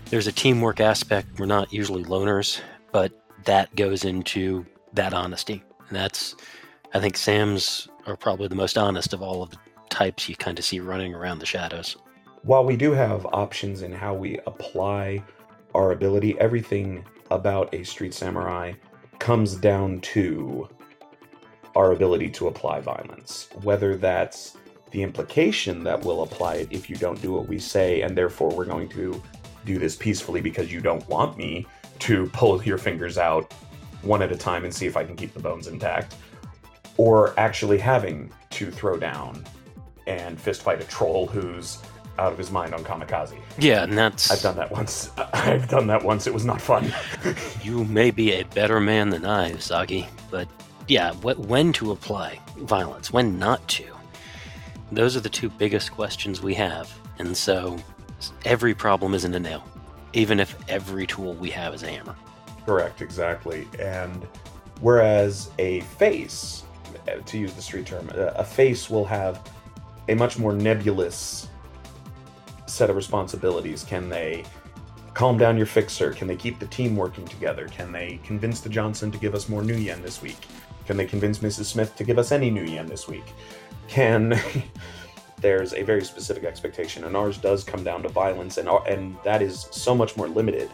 There's 0.05 0.25
a 0.25 0.31
teamwork 0.31 0.79
aspect. 0.79 1.37
We're 1.37 1.47
not 1.47 1.73
usually 1.73 2.05
loners, 2.05 2.61
but 2.93 3.11
that 3.43 3.75
goes 3.75 4.05
into 4.05 4.65
that 4.93 5.13
honesty. 5.13 5.61
And 5.89 5.97
that's, 5.97 6.37
I 6.93 7.01
think, 7.01 7.17
Sam's 7.17 7.89
are 8.07 8.15
probably 8.15 8.47
the 8.47 8.55
most 8.55 8.77
honest 8.77 9.11
of 9.11 9.21
all 9.21 9.43
of 9.43 9.49
the 9.49 9.57
types 9.89 10.29
you 10.29 10.37
kind 10.37 10.57
of 10.57 10.63
see 10.63 10.79
running 10.79 11.13
around 11.13 11.39
the 11.39 11.45
shadows. 11.45 11.97
While 12.43 12.63
we 12.63 12.77
do 12.77 12.93
have 12.93 13.25
options 13.25 13.81
in 13.81 13.91
how 13.91 14.13
we 14.13 14.39
apply 14.47 15.21
our 15.75 15.91
ability, 15.91 16.39
everything 16.39 17.03
about 17.31 17.73
a 17.75 17.83
street 17.83 18.13
samurai 18.13 18.71
comes 19.19 19.55
down 19.55 19.99
to 20.01 20.69
our 21.75 21.91
ability 21.91 22.29
to 22.29 22.47
apply 22.47 22.79
violence. 22.79 23.49
Whether 23.61 23.97
that's 23.97 24.55
the 24.93 25.01
implication 25.01 25.83
that 25.83 26.05
we'll 26.05 26.21
apply 26.21 26.55
it 26.55 26.67
if 26.71 26.89
you 26.89 26.95
don't 26.95 27.19
do 27.21 27.33
what 27.33 27.47
we 27.47 27.57
say, 27.57 28.01
and 28.01 28.15
therefore 28.15 28.49
we're 28.55 28.63
going 28.63 28.87
to 28.89 29.21
do 29.65 29.79
this 29.79 29.95
peacefully 29.95 30.39
because 30.39 30.71
you 30.71 30.79
don't 30.79 31.05
want 31.09 31.35
me 31.35 31.65
to 31.99 32.27
pull 32.27 32.63
your 32.63 32.77
fingers 32.77 33.17
out 33.17 33.51
one 34.03 34.21
at 34.21 34.31
a 34.31 34.37
time 34.37 34.63
and 34.65 34.73
see 34.73 34.85
if 34.85 34.95
I 34.95 35.03
can 35.03 35.15
keep 35.15 35.33
the 35.33 35.39
bones 35.39 35.67
intact, 35.67 36.15
or 36.97 37.37
actually 37.39 37.79
having 37.79 38.31
to 38.51 38.69
throw 38.69 38.95
down 38.97 39.43
and 40.05 40.39
fist 40.39 40.61
fight 40.61 40.79
a 40.79 40.85
troll 40.85 41.25
who's 41.25 41.79
out 42.19 42.31
of 42.31 42.37
his 42.37 42.51
mind 42.51 42.75
on 42.75 42.83
kamikaze. 42.83 43.35
Yeah, 43.57 43.83
and 43.83 43.97
that's. 43.97 44.29
I've 44.29 44.41
done 44.41 44.57
that 44.57 44.69
once. 44.69 45.09
I've 45.33 45.67
done 45.69 45.87
that 45.87 46.03
once. 46.03 46.27
It 46.27 46.33
was 46.33 46.45
not 46.45 46.61
fun. 46.61 46.93
you 47.63 47.83
may 47.85 48.11
be 48.11 48.33
a 48.33 48.43
better 48.43 48.79
man 48.79 49.09
than 49.09 49.25
I, 49.25 49.53
Usagi, 49.53 50.05
but 50.29 50.47
yeah, 50.87 51.13
wh- 51.13 51.39
when 51.49 51.73
to 51.73 51.93
apply 51.93 52.39
violence, 52.57 53.11
when 53.11 53.39
not 53.39 53.67
to. 53.69 53.92
Those 54.95 55.17
are 55.17 55.21
the 55.21 55.29
two 55.29 55.49
biggest 55.49 55.91
questions 55.91 56.41
we 56.41 56.53
have. 56.53 56.91
And 57.17 57.35
so 57.35 57.77
every 58.45 58.75
problem 58.75 59.15
isn't 59.15 59.33
a 59.33 59.39
nail, 59.39 59.63
even 60.13 60.39
if 60.39 60.55
every 60.69 61.07
tool 61.07 61.33
we 61.33 61.49
have 61.49 61.73
is 61.73 61.81
a 61.81 61.89
hammer. 61.89 62.15
Correct, 62.65 63.01
exactly. 63.01 63.67
And 63.79 64.27
whereas 64.81 65.49
a 65.57 65.81
face, 65.81 66.63
to 67.25 67.37
use 67.37 67.53
the 67.53 67.61
street 67.61 67.87
term, 67.87 68.09
a 68.13 68.43
face 68.43 68.89
will 68.89 69.05
have 69.05 69.41
a 70.09 70.15
much 70.15 70.37
more 70.37 70.53
nebulous 70.53 71.47
set 72.67 72.89
of 72.89 72.95
responsibilities. 72.95 73.83
Can 73.83 74.09
they 74.09 74.43
calm 75.15 75.37
down 75.37 75.57
your 75.57 75.65
fixer? 75.65 76.11
Can 76.13 76.27
they 76.27 76.35
keep 76.35 76.59
the 76.59 76.67
team 76.67 76.95
working 76.95 77.25
together? 77.25 77.67
Can 77.67 77.91
they 77.91 78.19
convince 78.23 78.61
the 78.61 78.69
Johnson 78.69 79.11
to 79.11 79.17
give 79.17 79.33
us 79.33 79.49
more 79.49 79.63
nuyen 79.63 80.01
this 80.03 80.21
week? 80.21 80.37
Can 80.85 80.97
they 80.97 81.05
convince 81.05 81.39
Mrs. 81.39 81.65
Smith 81.65 81.95
to 81.95 82.03
give 82.03 82.19
us 82.19 82.31
any 82.31 82.51
nuyen 82.51 82.87
this 82.87 83.07
week? 83.07 83.23
Can 83.87 84.39
there's 85.41 85.73
a 85.73 85.83
very 85.83 86.03
specific 86.03 86.43
expectation, 86.43 87.03
and 87.03 87.15
ours 87.15 87.37
does 87.37 87.63
come 87.63 87.83
down 87.83 88.03
to 88.03 88.09
violence, 88.09 88.57
and 88.57 88.69
and 88.87 89.15
that 89.23 89.41
is 89.41 89.67
so 89.71 89.93
much 89.93 90.15
more 90.17 90.27
limited 90.27 90.69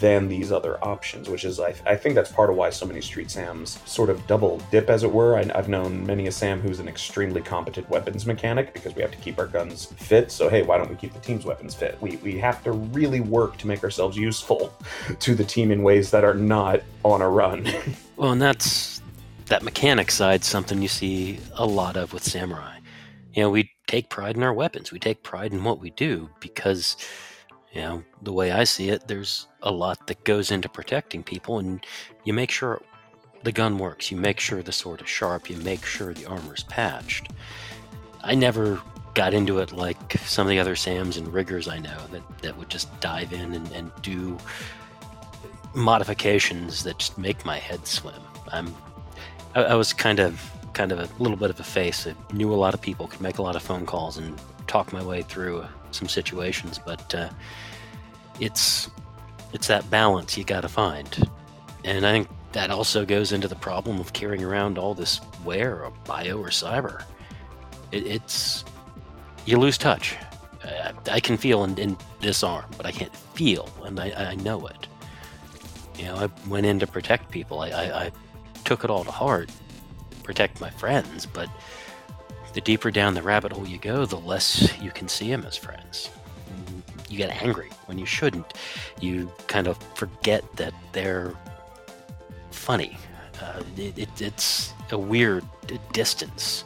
than 0.00 0.26
these 0.26 0.50
other 0.50 0.82
options, 0.82 1.28
which 1.28 1.44
is, 1.44 1.60
I, 1.60 1.74
I, 1.86 1.96
think 1.96 2.14
that's 2.14 2.32
part 2.32 2.50
of 2.50 2.56
why 2.56 2.70
so 2.70 2.86
many 2.86 3.00
Street 3.00 3.30
Sams 3.30 3.78
sort 3.84 4.10
of 4.10 4.26
double 4.26 4.60
dip, 4.70 4.88
as 4.88 5.04
it 5.04 5.12
were. 5.12 5.36
I, 5.36 5.44
have 5.54 5.68
known 5.68 6.04
many 6.06 6.26
a 6.26 6.32
Sam 6.32 6.60
who's 6.60 6.80
an 6.80 6.88
extremely 6.88 7.40
competent 7.40 7.88
weapons 7.90 8.26
mechanic 8.26 8.72
because 8.72 8.94
we 8.94 9.02
have 9.02 9.10
to 9.12 9.18
keep 9.18 9.38
our 9.38 9.46
guns 9.46 9.86
fit. 9.86 10.32
So, 10.32 10.48
hey, 10.48 10.62
why 10.62 10.78
don't 10.78 10.88
we 10.88 10.96
keep 10.96 11.12
the 11.12 11.20
team's 11.20 11.44
weapons 11.44 11.74
fit? 11.74 11.98
We, 12.00 12.16
we 12.16 12.38
have 12.38 12.64
to 12.64 12.72
really 12.72 13.20
work 13.20 13.58
to 13.58 13.66
make 13.66 13.84
ourselves 13.84 14.16
useful 14.16 14.72
to 15.20 15.34
the 15.34 15.44
team 15.44 15.70
in 15.70 15.82
ways 15.82 16.10
that 16.10 16.24
are 16.24 16.34
not 16.34 16.82
on 17.04 17.22
a 17.22 17.28
run. 17.28 17.68
well, 18.16 18.32
and 18.32 18.42
that's 18.42 19.01
that 19.46 19.62
mechanic 19.62 20.10
side, 20.10 20.44
something 20.44 20.82
you 20.82 20.88
see 20.88 21.38
a 21.54 21.66
lot 21.66 21.96
of 21.96 22.12
with 22.12 22.24
Samurai. 22.24 22.78
You 23.34 23.42
know, 23.42 23.50
we 23.50 23.70
take 23.86 24.08
pride 24.10 24.36
in 24.36 24.42
our 24.42 24.52
weapons, 24.52 24.92
we 24.92 24.98
take 24.98 25.22
pride 25.22 25.52
in 25.52 25.64
what 25.64 25.80
we 25.80 25.90
do 25.90 26.28
because 26.40 26.96
you 27.72 27.80
know, 27.80 28.04
the 28.20 28.32
way 28.32 28.52
I 28.52 28.64
see 28.64 28.90
it, 28.90 29.08
there's 29.08 29.48
a 29.62 29.72
lot 29.72 30.06
that 30.06 30.24
goes 30.24 30.50
into 30.50 30.68
protecting 30.68 31.22
people, 31.22 31.58
and 31.58 31.84
you 32.24 32.34
make 32.34 32.50
sure 32.50 32.82
the 33.44 33.52
gun 33.52 33.78
works. 33.78 34.10
You 34.10 34.18
make 34.18 34.38
sure 34.40 34.62
the 34.62 34.72
sword 34.72 35.00
is 35.00 35.08
sharp. 35.08 35.48
You 35.48 35.56
make 35.58 35.84
sure 35.84 36.12
the 36.12 36.26
armor's 36.26 36.64
patched. 36.64 37.32
I 38.22 38.34
never 38.34 38.80
got 39.14 39.32
into 39.34 39.58
it 39.58 39.72
like 39.72 40.12
some 40.18 40.46
of 40.46 40.50
the 40.50 40.58
other 40.58 40.76
Sams 40.76 41.16
and 41.16 41.32
riggers 41.32 41.66
I 41.66 41.78
know 41.78 41.98
that, 42.12 42.42
that 42.42 42.56
would 42.56 42.68
just 42.68 42.88
dive 43.00 43.32
in 43.32 43.54
and, 43.54 43.70
and 43.72 43.90
do 44.02 44.38
modifications 45.74 46.84
that 46.84 46.98
just 46.98 47.16
make 47.16 47.44
my 47.44 47.58
head 47.58 47.86
swim. 47.86 48.20
I'm 48.48 48.74
I, 49.54 49.62
I 49.62 49.74
was 49.74 49.92
kind 49.92 50.18
of 50.18 50.50
kind 50.72 50.92
of 50.92 50.98
a 50.98 51.22
little 51.22 51.36
bit 51.36 51.50
of 51.50 51.60
a 51.60 51.64
face. 51.64 52.06
I 52.06 52.14
knew 52.32 52.52
a 52.52 52.56
lot 52.56 52.74
of 52.74 52.80
people, 52.80 53.06
could 53.06 53.20
make 53.20 53.38
a 53.38 53.42
lot 53.42 53.56
of 53.56 53.62
phone 53.62 53.86
calls, 53.86 54.18
and 54.18 54.40
talk 54.66 54.92
my 54.92 55.02
way 55.02 55.22
through 55.22 55.64
some 55.90 56.08
situations. 56.08 56.78
But 56.78 57.14
uh, 57.14 57.30
it's 58.40 58.90
it's 59.52 59.66
that 59.66 59.88
balance 59.90 60.36
you 60.36 60.44
got 60.44 60.62
to 60.62 60.68
find, 60.68 61.30
and 61.84 62.06
I 62.06 62.12
think 62.12 62.28
that 62.52 62.70
also 62.70 63.04
goes 63.04 63.32
into 63.32 63.48
the 63.48 63.56
problem 63.56 63.98
of 63.98 64.12
carrying 64.12 64.44
around 64.44 64.78
all 64.78 64.94
this 64.94 65.20
wear 65.44 65.84
or 65.84 65.92
bio 66.04 66.38
or 66.38 66.48
cyber. 66.48 67.04
It, 67.90 68.06
it's 68.06 68.64
you 69.46 69.58
lose 69.58 69.78
touch. 69.78 70.16
I, 70.64 70.92
I 71.10 71.20
can 71.20 71.36
feel 71.36 71.64
in, 71.64 71.76
in, 71.78 71.96
this 72.20 72.44
arm, 72.44 72.66
but 72.76 72.86
I 72.86 72.92
can't 72.92 73.14
feel, 73.34 73.68
and 73.84 73.98
I, 73.98 74.30
I, 74.30 74.34
know 74.36 74.64
it. 74.68 74.86
You 75.98 76.04
know, 76.04 76.14
I 76.14 76.48
went 76.48 76.66
in 76.66 76.78
to 76.78 76.86
protect 76.86 77.32
people. 77.32 77.58
I, 77.58 77.70
I, 77.70 78.04
I 78.04 78.12
took 78.64 78.84
it 78.84 78.90
all 78.90 79.04
to 79.04 79.10
heart, 79.10 79.50
protect 80.22 80.60
my 80.60 80.70
friends, 80.70 81.26
but 81.26 81.48
the 82.54 82.60
deeper 82.60 82.90
down 82.90 83.14
the 83.14 83.22
rabbit 83.22 83.52
hole 83.52 83.66
you 83.66 83.78
go, 83.78 84.04
the 84.04 84.18
less 84.18 84.78
you 84.80 84.90
can 84.90 85.08
see 85.08 85.30
them 85.30 85.44
as 85.46 85.56
friends. 85.56 86.10
You 87.08 87.18
get 87.18 87.42
angry 87.42 87.68
when 87.86 87.98
you 87.98 88.06
shouldn't. 88.06 88.54
You 89.00 89.30
kind 89.46 89.66
of 89.66 89.78
forget 89.94 90.44
that 90.56 90.72
they're 90.92 91.34
funny. 92.50 92.96
Uh, 93.40 93.62
it, 93.76 93.98
it, 93.98 94.22
it's 94.22 94.72
a 94.90 94.98
weird 94.98 95.44
distance. 95.92 96.64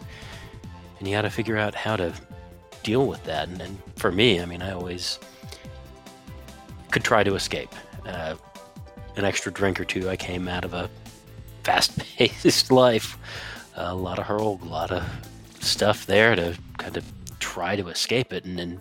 And 0.98 1.08
you 1.08 1.14
got 1.14 1.22
to 1.22 1.30
figure 1.30 1.56
out 1.56 1.74
how 1.74 1.96
to 1.96 2.12
deal 2.82 3.06
with 3.06 3.22
that. 3.24 3.48
And, 3.48 3.60
and, 3.60 3.78
for 3.96 4.12
me, 4.12 4.40
I 4.40 4.44
mean, 4.44 4.62
I 4.62 4.72
always 4.72 5.18
could 6.90 7.02
try 7.02 7.24
to 7.24 7.34
escape. 7.34 7.74
Uh, 8.06 8.36
an 9.16 9.24
extra 9.24 9.50
drink 9.50 9.80
or 9.80 9.84
two, 9.84 10.08
I 10.08 10.16
came 10.16 10.46
out 10.46 10.64
of 10.64 10.74
a 10.74 10.90
fast 11.66 11.98
paced 11.98 12.70
life. 12.84 13.18
A 13.74 13.92
lot 13.92 14.20
of 14.20 14.26
hurl, 14.26 14.60
a 14.62 14.64
lot 14.66 14.92
of 14.92 15.02
stuff 15.58 16.06
there 16.06 16.36
to 16.36 16.56
kind 16.78 16.96
of 16.96 17.04
try 17.40 17.74
to 17.74 17.88
escape 17.88 18.32
it, 18.32 18.44
and 18.44 18.56
then 18.56 18.80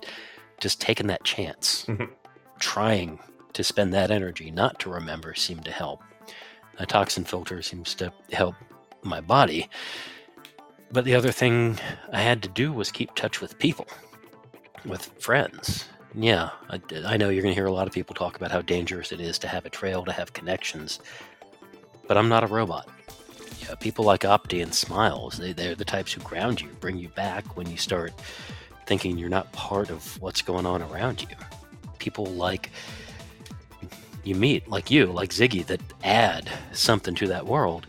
just 0.59 0.79
taking 0.79 1.07
that 1.07 1.23
chance, 1.23 1.85
mm-hmm. 1.87 2.13
trying 2.59 3.17
to 3.53 3.63
spend 3.63 3.91
that 3.93 4.11
energy 4.11 4.51
not 4.51 4.79
to 4.79 4.91
remember 4.91 5.33
seemed 5.33 5.65
to 5.65 5.71
help. 5.71 6.03
A 6.77 6.85
toxin 6.85 7.23
filter 7.25 7.63
seems 7.63 7.95
to 7.95 8.13
help 8.31 8.53
my 9.01 9.19
body. 9.19 9.67
but 10.91 11.05
the 11.05 11.15
other 11.15 11.31
thing 11.31 11.79
I 12.13 12.21
had 12.21 12.43
to 12.43 12.49
do 12.49 12.71
was 12.71 12.91
keep 12.91 13.15
touch 13.15 13.41
with 13.41 13.57
people, 13.57 13.87
with 14.85 15.11
friends. 15.19 15.85
Yeah, 16.13 16.51
I, 16.69 16.79
I 17.05 17.17
know 17.17 17.29
you're 17.29 17.41
going 17.41 17.53
to 17.53 17.59
hear 17.59 17.65
a 17.65 17.73
lot 17.73 17.87
of 17.87 17.93
people 17.93 18.13
talk 18.13 18.37
about 18.37 18.51
how 18.51 18.61
dangerous 18.61 19.11
it 19.11 19.19
is 19.19 19.39
to 19.39 19.47
have 19.47 19.65
a 19.65 19.69
trail, 19.69 20.05
to 20.05 20.13
have 20.13 20.31
connections, 20.33 20.99
but 22.07 22.17
I'm 22.17 22.29
not 22.29 22.43
a 22.43 22.47
robot. 22.47 22.88
Yeah, 23.62 23.75
people 23.75 24.05
like 24.05 24.21
Opti 24.21 24.62
and 24.62 24.74
Smiles, 24.74 25.38
they, 25.38 25.53
they're 25.53 25.75
the 25.75 25.85
types 25.85 26.13
who 26.13 26.21
ground 26.21 26.62
you, 26.62 26.69
bring 26.79 26.97
you 26.97 27.09
back 27.09 27.57
when 27.57 27.69
you 27.69 27.77
start 27.77 28.13
thinking 28.85 29.17
you're 29.17 29.29
not 29.29 29.51
part 29.51 29.89
of 29.89 30.21
what's 30.21 30.41
going 30.41 30.65
on 30.65 30.81
around 30.83 31.21
you. 31.21 31.35
People 31.97 32.25
like 32.25 32.69
you 34.24 34.35
meet, 34.35 34.67
like 34.67 34.91
you, 34.91 35.07
like 35.07 35.29
Ziggy, 35.29 35.65
that 35.67 35.81
add 36.03 36.51
something 36.74 37.15
to 37.15 37.27
that 37.27 37.45
world 37.45 37.88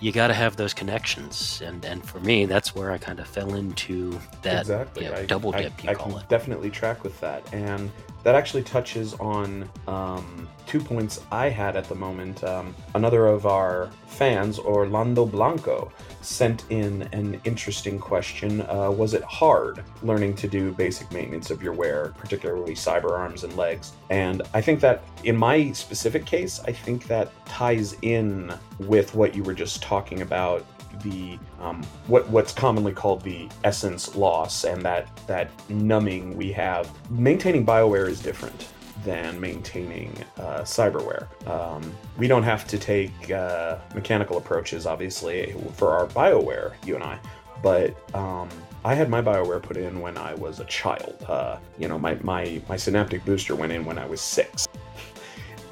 you 0.00 0.12
got 0.12 0.28
to 0.28 0.34
have 0.34 0.56
those 0.56 0.74
connections 0.74 1.62
and 1.64 1.84
and 1.84 2.04
for 2.04 2.20
me 2.20 2.46
that's 2.46 2.74
where 2.74 2.90
i 2.90 2.98
kind 2.98 3.20
of 3.20 3.26
fell 3.26 3.54
into 3.54 4.18
that 4.42 4.62
exactly. 4.62 5.04
you 5.04 5.10
know, 5.10 5.26
double 5.26 5.52
dip 5.52 5.72
I, 5.78 5.82
you 5.82 5.90
I 5.90 5.94
call 5.94 6.12
can 6.12 6.20
it 6.22 6.28
definitely 6.28 6.70
track 6.70 7.04
with 7.04 7.18
that 7.20 7.42
and 7.52 7.90
that 8.22 8.34
actually 8.34 8.62
touches 8.62 9.14
on 9.14 9.68
um, 9.86 10.48
two 10.66 10.80
points 10.80 11.22
I 11.32 11.48
had 11.48 11.76
at 11.76 11.88
the 11.88 11.94
moment. 11.94 12.44
Um, 12.44 12.74
another 12.94 13.26
of 13.26 13.46
our 13.46 13.90
fans, 14.06 14.58
Orlando 14.58 15.24
Blanco, 15.24 15.90
sent 16.20 16.64
in 16.70 17.02
an 17.12 17.40
interesting 17.44 17.98
question. 17.98 18.60
Uh, 18.62 18.90
was 18.90 19.14
it 19.14 19.22
hard 19.22 19.82
learning 20.02 20.34
to 20.36 20.48
do 20.48 20.72
basic 20.72 21.10
maintenance 21.12 21.50
of 21.50 21.62
your 21.62 21.72
wear, 21.72 22.14
particularly 22.18 22.74
cyber 22.74 23.12
arms 23.12 23.44
and 23.44 23.56
legs? 23.56 23.92
And 24.10 24.42
I 24.52 24.60
think 24.60 24.80
that 24.80 25.02
in 25.24 25.36
my 25.36 25.72
specific 25.72 26.26
case, 26.26 26.60
I 26.60 26.72
think 26.72 27.06
that 27.06 27.32
ties 27.46 27.96
in 28.02 28.52
with 28.78 29.14
what 29.14 29.34
you 29.34 29.42
were 29.42 29.54
just 29.54 29.82
talking 29.82 30.22
about 30.22 30.66
the 31.02 31.38
um, 31.60 31.82
what 32.06 32.28
what's 32.28 32.52
commonly 32.52 32.92
called 32.92 33.22
the 33.22 33.48
essence 33.64 34.14
loss 34.16 34.64
and 34.64 34.82
that 34.82 35.08
that 35.26 35.50
numbing 35.70 36.36
we 36.36 36.52
have. 36.52 36.90
Maintaining 37.10 37.64
Bioware 37.64 38.08
is 38.08 38.20
different 38.20 38.68
than 39.04 39.40
maintaining 39.40 40.12
uh, 40.38 40.60
cyberware. 40.60 41.26
Um, 41.48 41.92
we 42.18 42.28
don't 42.28 42.42
have 42.42 42.66
to 42.68 42.78
take 42.78 43.30
uh, 43.30 43.78
mechanical 43.94 44.36
approaches, 44.36 44.86
obviously, 44.86 45.54
for 45.74 45.92
our 45.92 46.06
Bioware, 46.08 46.74
you 46.84 46.96
and 46.96 47.04
I, 47.04 47.18
but 47.62 47.96
um, 48.14 48.48
I 48.84 48.94
had 48.94 49.10
my 49.10 49.20
Bioware 49.20 49.62
put 49.62 49.76
in 49.76 50.00
when 50.00 50.16
I 50.16 50.34
was 50.34 50.60
a 50.60 50.64
child. 50.64 51.24
Uh, 51.28 51.58
you 51.78 51.88
know, 51.88 51.98
my, 51.98 52.14
my, 52.22 52.60
my 52.68 52.76
synaptic 52.76 53.24
booster 53.24 53.54
went 53.54 53.72
in 53.72 53.84
when 53.84 53.98
I 53.98 54.06
was 54.06 54.20
six. 54.20 54.66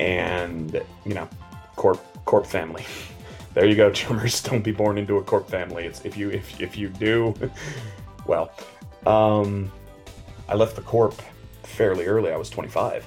And, 0.00 0.80
you 1.04 1.14
know, 1.14 1.28
corp, 1.74 2.00
corp 2.24 2.46
family. 2.46 2.86
there 3.58 3.66
you 3.66 3.74
go, 3.74 3.90
Chummers. 3.90 4.40
Don't 4.48 4.62
be 4.62 4.70
born 4.70 4.98
into 4.98 5.16
a 5.16 5.22
corp 5.22 5.50
family. 5.50 5.84
It's 5.84 6.04
if 6.04 6.16
you 6.16 6.30
if 6.30 6.60
if 6.60 6.76
you 6.76 6.88
do, 6.88 7.34
well, 8.26 8.52
um, 9.04 9.72
I 10.48 10.54
left 10.54 10.76
the 10.76 10.82
corp 10.82 11.20
fairly 11.64 12.06
early. 12.06 12.30
I 12.30 12.36
was 12.36 12.50
25 12.50 13.04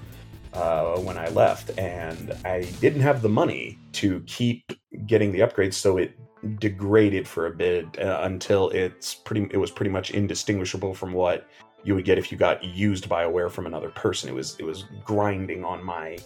uh, 0.53 0.97
when 0.97 1.17
I 1.17 1.29
left, 1.29 1.77
and 1.79 2.35
I 2.43 2.63
didn't 2.81 3.01
have 3.01 3.21
the 3.21 3.29
money 3.29 3.79
to 3.93 4.19
keep 4.27 4.73
getting 5.05 5.31
the 5.31 5.39
upgrades, 5.39 5.75
so 5.75 5.97
it 5.97 6.19
degraded 6.59 7.25
for 7.27 7.45
a 7.45 7.51
bit 7.51 7.85
uh, 7.99 8.19
until 8.23 8.71
it's 8.71 9.15
pretty. 9.15 9.47
It 9.51 9.57
was 9.57 9.71
pretty 9.71 9.91
much 9.91 10.11
indistinguishable 10.11 10.93
from 10.93 11.13
what 11.13 11.47
you 11.85 11.95
would 11.95 12.03
get 12.03 12.17
if 12.17 12.29
you 12.29 12.37
got 12.37 12.61
used 12.61 13.07
Bioware 13.07 13.49
from 13.49 13.67
another 13.67 13.89
person. 13.89 14.27
It 14.27 14.35
was 14.35 14.57
it 14.59 14.65
was 14.65 14.83
grinding 15.05 15.63
on 15.63 15.81
my 15.81 16.17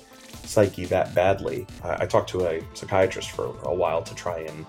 psyche 0.45 0.85
that 0.85 1.13
badly. 1.15 1.67
I, 1.83 2.03
I 2.03 2.05
talked 2.05 2.29
to 2.31 2.47
a 2.47 2.61
psychiatrist 2.73 3.31
for 3.31 3.55
a 3.63 3.73
while 3.73 4.01
to 4.03 4.15
try 4.15 4.39
and 4.39 4.65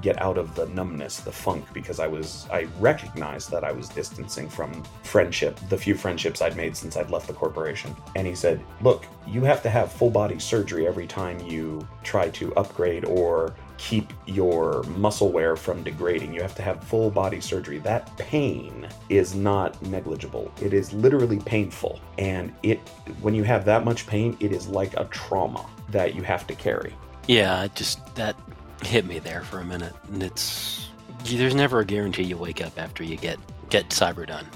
get 0.00 0.20
out 0.22 0.38
of 0.38 0.54
the 0.54 0.66
numbness, 0.66 1.20
the 1.20 1.32
funk, 1.32 1.64
because 1.72 1.98
I 2.00 2.06
was 2.06 2.46
I 2.52 2.68
recognized 2.78 3.50
that 3.50 3.64
I 3.64 3.72
was 3.72 3.88
distancing 3.88 4.48
from 4.48 4.84
friendship, 5.02 5.58
the 5.68 5.76
few 5.76 5.94
friendships 5.94 6.40
I'd 6.40 6.56
made 6.56 6.76
since 6.76 6.96
I'd 6.96 7.10
left 7.10 7.26
the 7.26 7.32
corporation. 7.32 7.94
And 8.14 8.26
he 8.26 8.34
said, 8.34 8.60
"Look, 8.80 9.06
you 9.26 9.42
have 9.42 9.62
to 9.62 9.70
have 9.70 9.92
full 9.92 10.10
body 10.10 10.38
surgery 10.38 10.86
every 10.86 11.06
time 11.06 11.40
you 11.40 11.86
try 12.02 12.28
to 12.30 12.54
upgrade 12.54 13.04
or 13.04 13.54
keep 13.78 14.12
your 14.26 14.82
muscle 14.96 15.30
wear 15.30 15.56
from 15.56 15.82
degrading. 15.82 16.34
You 16.34 16.42
have 16.42 16.54
to 16.56 16.62
have 16.62 16.82
full 16.84 17.10
body 17.10 17.40
surgery. 17.40 17.78
That 17.78 18.14
pain 18.18 18.88
is 19.08 19.34
not 19.34 19.80
negligible. 19.82 20.52
It 20.60 20.74
is 20.74 20.92
literally 20.92 21.38
painful. 21.38 22.00
And 22.18 22.52
it 22.62 22.78
when 23.22 23.34
you 23.34 23.44
have 23.44 23.64
that 23.64 23.84
much 23.84 24.06
pain, 24.06 24.36
it 24.40 24.52
is 24.52 24.68
like 24.68 24.94
a 24.98 25.04
trauma 25.06 25.64
that 25.90 26.14
you 26.14 26.22
have 26.22 26.46
to 26.48 26.54
carry. 26.54 26.94
Yeah, 27.26 27.68
just 27.74 28.14
that 28.16 28.36
hit 28.82 29.06
me 29.06 29.18
there 29.18 29.42
for 29.42 29.60
a 29.60 29.64
minute, 29.64 29.94
and 30.12 30.22
it's 30.22 30.88
there's 31.24 31.54
never 31.54 31.80
a 31.80 31.84
guarantee 31.84 32.22
you 32.24 32.36
wake 32.36 32.60
up 32.60 32.78
after 32.78 33.04
you 33.04 33.16
get 33.16 33.38
get 33.70 33.88
cyber 33.90 34.26
done, 34.26 34.46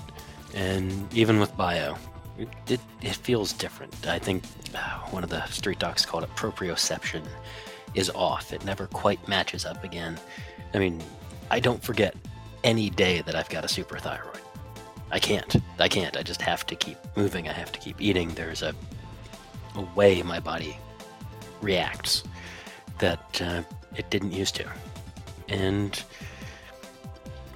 and 0.54 1.12
even 1.14 1.38
with 1.38 1.56
bio, 1.56 1.96
it 2.38 2.48
it, 3.02 3.14
feels 3.14 3.52
different. 3.52 3.94
I 4.06 4.18
think 4.18 4.44
uh, 4.74 4.98
one 5.10 5.22
of 5.22 5.30
the 5.30 5.44
street 5.46 5.78
docs 5.78 6.04
called 6.04 6.24
it 6.24 6.30
proprioception 6.34 7.22
is 7.94 8.10
off. 8.10 8.52
It 8.52 8.64
never 8.64 8.86
quite 8.86 9.26
matches 9.28 9.64
up 9.64 9.84
again. 9.84 10.18
I 10.74 10.78
mean, 10.78 11.02
I 11.50 11.60
don't 11.60 11.82
forget 11.82 12.14
any 12.64 12.90
day 12.90 13.22
that 13.22 13.34
I've 13.34 13.48
got 13.48 13.64
a 13.64 13.68
super 13.68 13.98
thyroid. 13.98 14.40
I 15.10 15.18
can't. 15.18 15.56
I 15.78 15.88
can't. 15.88 16.16
I 16.16 16.22
just 16.22 16.40
have 16.40 16.64
to 16.66 16.74
keep 16.74 16.96
moving. 17.16 17.48
I 17.48 17.52
have 17.52 17.70
to 17.72 17.78
keep 17.78 18.00
eating. 18.00 18.30
There's 18.30 18.62
a, 18.62 18.74
a 19.74 19.82
way 19.94 20.22
my 20.22 20.40
body 20.40 20.78
reacts 21.60 22.24
that 22.98 23.42
uh, 23.42 23.62
it 23.96 24.08
didn't 24.10 24.32
used 24.32 24.54
to. 24.56 24.66
And 25.48 26.02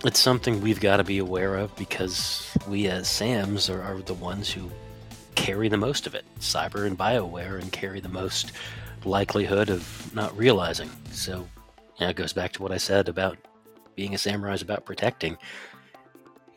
it's 0.05 0.21
something 0.21 0.61
we've 0.61 0.81
got 0.81 0.99
to 0.99 1.05
be 1.05 1.19
aware 1.19 1.57
of 1.57 1.75
because 1.77 2.55
we 2.69 2.89
as 2.89 3.09
SAMs 3.09 3.71
are, 3.71 3.83
are, 3.83 4.03
the 4.03 4.15
ones 4.15 4.51
who 4.51 4.71
carry 5.35 5.69
the 5.69 5.77
most 5.79 6.07
of 6.07 6.15
it. 6.15 6.25
Cyber 6.41 6.87
and 6.87 6.99
BioWare 6.99 7.61
and 7.61 7.73
carry 7.73 8.01
the 8.01 8.09
most 8.09 8.53
likelihood 9.07 9.71
of 9.71 10.15
not 10.15 10.37
realizing. 10.37 10.91
So 11.11 11.47
know, 12.01 12.09
it 12.11 12.17
goes 12.17 12.33
back 12.33 12.53
to 12.53 12.63
what 12.63 12.73
I 12.73 12.77
said 12.77 13.09
about 13.09 13.39
being 13.95 14.15
a 14.15 14.19
samurai 14.19 14.55
is 14.55 14.63
about 14.63 14.85
protecting. 14.85 15.37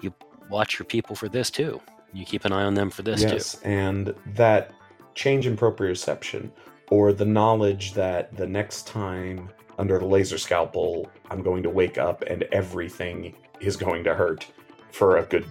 You 0.02 0.14
watch 0.50 0.78
your 0.78 0.86
people 0.86 1.16
for 1.16 1.30
this 1.30 1.50
too. 1.50 1.82
You 2.14 2.26
keep 2.26 2.46
an 2.46 2.52
eye 2.52 2.64
on 2.64 2.74
them 2.74 2.90
for 2.90 3.04
this 3.04 3.22
too. 3.22 3.30
yes, 3.30 3.54
too. 3.56 3.68
and 3.68 4.16
that 4.36 4.72
change 5.16 5.48
in 5.48 5.56
proprioception 5.56 6.50
or 6.90 7.14
the 7.14 7.26
knowledge 7.26 7.94
that 7.94 8.36
the 8.36 8.48
next 8.48 8.88
time 8.88 9.50
under 9.78 10.00
the 10.00 10.06
laser 10.06 10.38
scalpel, 10.38 11.10
I'm 11.30 11.42
going 11.42 11.64
to 11.64 11.70
wake 11.70 11.98
up 11.98 12.24
and 12.24 12.44
everything 12.52 13.36
is 13.62 13.78
going 13.78 14.04
to 14.06 14.14
hurt 14.14 14.46
for 14.92 15.18
a 15.18 15.24
good 15.24 15.46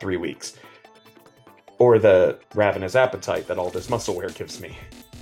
three 0.00 0.16
weeks. 0.16 0.56
Or 1.78 1.98
the 1.98 2.38
ravenous 2.54 2.94
appetite 2.94 3.46
that 3.48 3.58
all 3.58 3.68
this 3.68 3.90
muscle 3.90 4.14
wear 4.14 4.30
gives 4.30 4.60
me. 4.60 4.78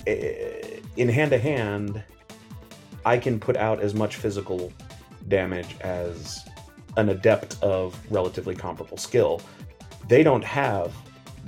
Eh, 0.07 0.74
In 0.97 1.09
hand 1.09 1.31
to 1.31 1.37
hand, 1.37 2.03
I 3.05 3.17
can 3.17 3.39
put 3.39 3.57
out 3.57 3.81
as 3.81 3.93
much 3.93 4.15
physical 4.15 4.71
damage 5.27 5.75
as 5.81 6.45
an 6.97 7.09
adept 7.09 7.61
of 7.61 7.99
relatively 8.09 8.55
comparable 8.55 8.97
skill. 8.97 9.41
They 10.07 10.23
don't 10.23 10.43
have 10.43 10.93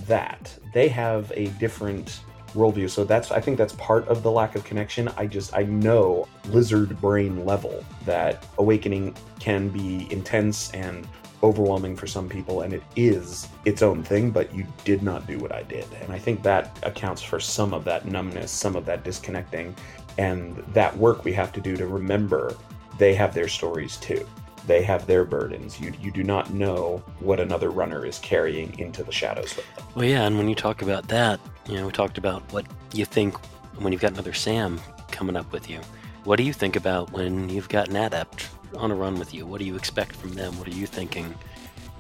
that. 0.08 0.54
They 0.74 0.88
have 0.90 1.32
a 1.36 1.48
different 1.60 2.20
worldview. 2.54 2.90
So 2.90 3.04
that's 3.04 3.32
I 3.32 3.40
think 3.40 3.58
that's 3.58 3.74
part 3.74 4.08
of 4.08 4.24
the 4.24 4.32
lack 4.32 4.56
of 4.56 4.64
connection. 4.64 5.10
I 5.18 5.28
just 5.28 5.56
I 5.56 5.64
know 5.64 6.28
lizard 6.50 7.00
brain 7.00 7.46
level 7.46 7.86
that 8.06 8.46
awakening 8.58 9.16
can 9.40 9.70
be 9.70 10.12
intense 10.12 10.72
and 10.72 11.08
overwhelming 11.44 11.96
for 11.96 12.08
some 12.08 12.28
people 12.28 12.62
and 12.62 12.74
it 12.74 12.84
is 12.96 13.48
its 13.66 13.82
own 13.82 14.04
thing 14.04 14.32
but 14.32 14.54
you 14.54 14.66
did 14.84 15.04
not 15.04 15.28
do 15.28 15.38
what 15.38 15.52
i 15.52 15.62
did 15.64 15.86
and 16.02 16.12
i 16.12 16.18
think 16.18 16.42
that 16.42 16.78
accounts 16.84 17.22
for 17.22 17.40
some 17.40 17.74
of 17.74 17.84
that 17.84 18.06
numbness 18.06 18.52
some 18.52 18.76
of 18.76 18.86
that 18.86 19.04
disconnecting 19.04 19.76
and 20.18 20.56
that 20.74 20.96
work 20.98 21.24
we 21.24 21.32
have 21.32 21.52
to 21.52 21.62
do 21.62 21.78
to 21.78 21.86
remember 21.86 22.56
they 22.98 23.14
have 23.14 23.34
their 23.34 23.48
stories 23.48 23.98
too 23.98 24.26
they 24.68 24.84
have 24.84 25.08
their 25.08 25.24
burdens. 25.24 25.80
You 25.80 25.94
you 26.00 26.12
do 26.12 26.24
not 26.24 26.54
know 26.54 27.02
what 27.20 27.40
another 27.40 27.72
runner 27.72 28.06
is 28.06 28.20
carrying 28.20 28.78
into 28.78 29.04
the 29.04 29.12
shadows 29.12 29.56
with 29.56 29.76
them. 29.76 29.86
Well, 29.96 30.06
yeah, 30.06 30.24
and 30.24 30.38
when 30.38 30.50
you 30.50 30.56
talk 30.56 30.82
about 30.82 31.08
that, 31.08 31.40
you 31.68 31.76
know, 31.76 31.88
we 31.88 31.92
talked 31.92 32.18
about 32.18 32.44
what 32.52 32.66
you 32.94 33.06
think 33.06 33.36
when 33.78 33.94
you've 33.94 34.02
got 34.02 34.12
another 34.12 34.34
Sam 34.34 34.80
coming 35.10 35.38
up 35.38 35.52
with 35.52 35.70
you. 35.70 35.80
What 36.26 36.36
do 36.36 36.44
you 36.44 36.54
think 36.54 36.76
about 36.76 37.12
when 37.14 37.50
you've 37.50 37.70
got 37.70 37.88
an 37.88 37.96
adept 37.96 38.50
on 38.76 38.92
a 38.92 38.96
run 38.96 39.18
with 39.18 39.34
you? 39.34 39.46
What 39.46 39.60
do 39.60 39.66
you 39.66 39.76
expect 39.76 40.16
from 40.16 40.34
them? 40.34 40.58
What 40.58 40.68
are 40.68 40.72
you 40.72 40.88
thinking 40.88 41.34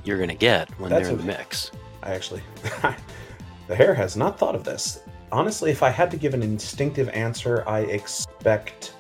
you're 0.04 0.18
going 0.18 0.30
to 0.30 0.36
get 0.36 0.70
when 0.80 0.90
That's 0.90 1.08
they're 1.08 1.18
in 1.18 1.18
the 1.18 1.26
mix? 1.26 1.72
I 2.04 2.14
actually, 2.14 2.42
the 3.68 3.76
hair 3.76 3.94
has 3.94 4.16
not 4.16 4.38
thought 4.38 4.56
of 4.56 4.64
this. 4.64 5.02
Honestly, 5.32 5.72
if 5.72 5.84
I 5.84 5.90
had 5.90 6.10
to 6.12 6.18
give 6.18 6.34
an 6.34 6.44
instinctive 6.44 7.10
answer, 7.10 7.64
I 7.68 7.82
expect 7.82 8.94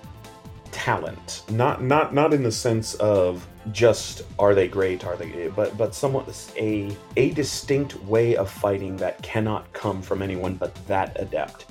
talent. 0.71 1.43
Not 1.49 1.81
not 1.81 2.13
not 2.13 2.33
in 2.33 2.43
the 2.43 2.51
sense 2.51 2.93
of 2.95 3.47
just 3.71 4.23
are 4.39 4.55
they 4.55 4.67
great 4.67 5.05
are 5.05 5.17
they 5.17 5.49
but 5.55 5.77
but 5.77 5.93
somewhat 5.93 6.27
a 6.57 6.95
a 7.17 7.31
distinct 7.31 8.01
way 8.03 8.35
of 8.35 8.49
fighting 8.49 8.95
that 8.97 9.21
cannot 9.21 9.71
come 9.73 10.01
from 10.01 10.21
anyone 10.21 10.55
but 10.55 10.73
that 10.87 11.19
adept 11.19 11.65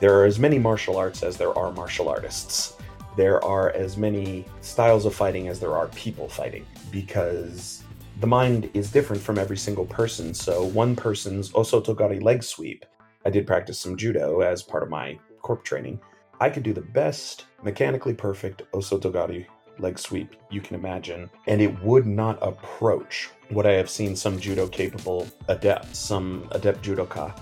there 0.00 0.18
are 0.18 0.24
as 0.24 0.38
many 0.38 0.58
martial 0.58 0.96
arts 0.96 1.22
as 1.22 1.36
there 1.36 1.56
are 1.58 1.72
martial 1.72 2.08
artists 2.08 2.76
there 3.16 3.42
are 3.44 3.70
as 3.70 3.96
many 3.96 4.44
styles 4.60 5.04
of 5.04 5.14
fighting 5.14 5.48
as 5.48 5.60
there 5.60 5.76
are 5.76 5.88
people 5.88 6.28
fighting 6.28 6.66
because 6.90 7.84
the 8.20 8.26
mind 8.26 8.70
is 8.74 8.90
different 8.90 9.22
from 9.22 9.38
every 9.38 9.56
single 9.56 9.86
person. 9.86 10.34
So 10.34 10.64
one 10.64 10.94
person's 10.96 11.50
osotogari 11.50 12.22
leg 12.22 12.42
sweep. 12.42 12.84
I 13.24 13.30
did 13.30 13.46
practice 13.46 13.78
some 13.78 13.96
judo 13.96 14.40
as 14.40 14.62
part 14.62 14.82
of 14.82 14.90
my 14.90 15.18
corp 15.42 15.64
training. 15.64 16.00
I 16.40 16.50
could 16.50 16.62
do 16.62 16.72
the 16.72 16.80
best 16.80 17.46
mechanically 17.62 18.14
perfect 18.14 18.62
osotogari 18.72 19.46
leg 19.78 19.98
sweep 19.98 20.36
you 20.50 20.60
can 20.60 20.76
imagine, 20.76 21.30
and 21.46 21.60
it 21.60 21.82
would 21.82 22.06
not 22.06 22.38
approach 22.42 23.30
what 23.48 23.66
I 23.66 23.72
have 23.72 23.90
seen 23.90 24.14
some 24.14 24.38
judo 24.38 24.68
capable 24.68 25.26
adepts, 25.48 25.98
some 25.98 26.48
adept 26.52 26.82
judoka. 26.82 27.36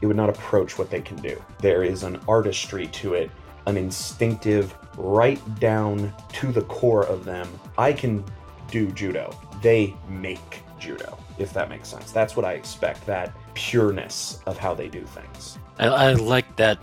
It 0.00 0.06
would 0.06 0.16
not 0.16 0.28
approach 0.28 0.78
what 0.78 0.90
they 0.90 1.00
can 1.00 1.16
do. 1.16 1.42
There 1.60 1.82
is 1.82 2.02
an 2.02 2.20
artistry 2.28 2.86
to 2.88 3.14
it, 3.14 3.30
an 3.68 3.76
instinctive, 3.76 4.74
right 4.96 5.40
down 5.60 6.12
to 6.32 6.50
the 6.50 6.62
core 6.62 7.04
of 7.04 7.24
them. 7.24 7.46
I 7.76 7.92
can 7.92 8.24
do 8.70 8.90
judo. 8.92 9.38
They 9.62 9.94
make 10.08 10.62
judo, 10.78 11.18
if 11.38 11.52
that 11.52 11.68
makes 11.68 11.88
sense. 11.88 12.10
That's 12.10 12.34
what 12.34 12.46
I 12.46 12.54
expect, 12.54 13.04
that 13.06 13.32
pureness 13.54 14.40
of 14.46 14.56
how 14.56 14.74
they 14.74 14.88
do 14.88 15.04
things. 15.04 15.58
I, 15.78 15.86
I 15.86 16.12
like 16.14 16.56
that 16.56 16.78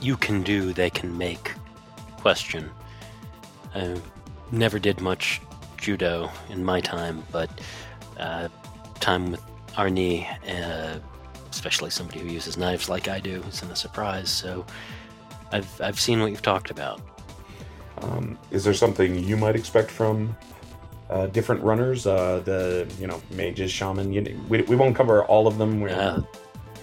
you 0.00 0.16
can 0.16 0.42
do, 0.42 0.72
they 0.72 0.90
can 0.90 1.16
make 1.16 1.52
question. 2.16 2.68
I 3.74 3.96
never 4.50 4.78
did 4.78 5.00
much 5.00 5.40
judo 5.76 6.30
in 6.50 6.64
my 6.64 6.80
time, 6.80 7.22
but 7.30 7.48
uh, 8.18 8.48
time 8.98 9.30
with 9.30 9.42
Arnie, 9.74 10.26
uh, 10.48 10.98
especially 11.50 11.90
somebody 11.90 12.20
who 12.20 12.28
uses 12.28 12.56
knives 12.56 12.88
like 12.88 13.06
I 13.06 13.20
do, 13.20 13.42
isn't 13.48 13.70
a 13.70 13.76
surprise. 13.76 14.30
So 14.30 14.66
I've, 15.54 15.80
I've 15.80 16.00
seen 16.00 16.20
what 16.20 16.30
you've 16.32 16.42
talked 16.42 16.70
about. 16.70 17.00
Um, 18.02 18.36
is 18.50 18.64
there 18.64 18.74
something 18.74 19.16
you 19.22 19.36
might 19.36 19.54
expect 19.54 19.90
from 19.90 20.36
uh, 21.08 21.28
different 21.28 21.62
runners? 21.62 22.06
Uh, 22.06 22.42
the 22.44 22.92
you 23.00 23.06
know 23.06 23.22
mages, 23.30 23.70
shaman. 23.70 24.12
You 24.12 24.20
we, 24.48 24.62
we 24.62 24.74
won't 24.76 24.96
cover 24.96 25.24
all 25.24 25.46
of 25.46 25.56
them. 25.58 25.80
We're, 25.80 25.90
Uh, 25.90 26.22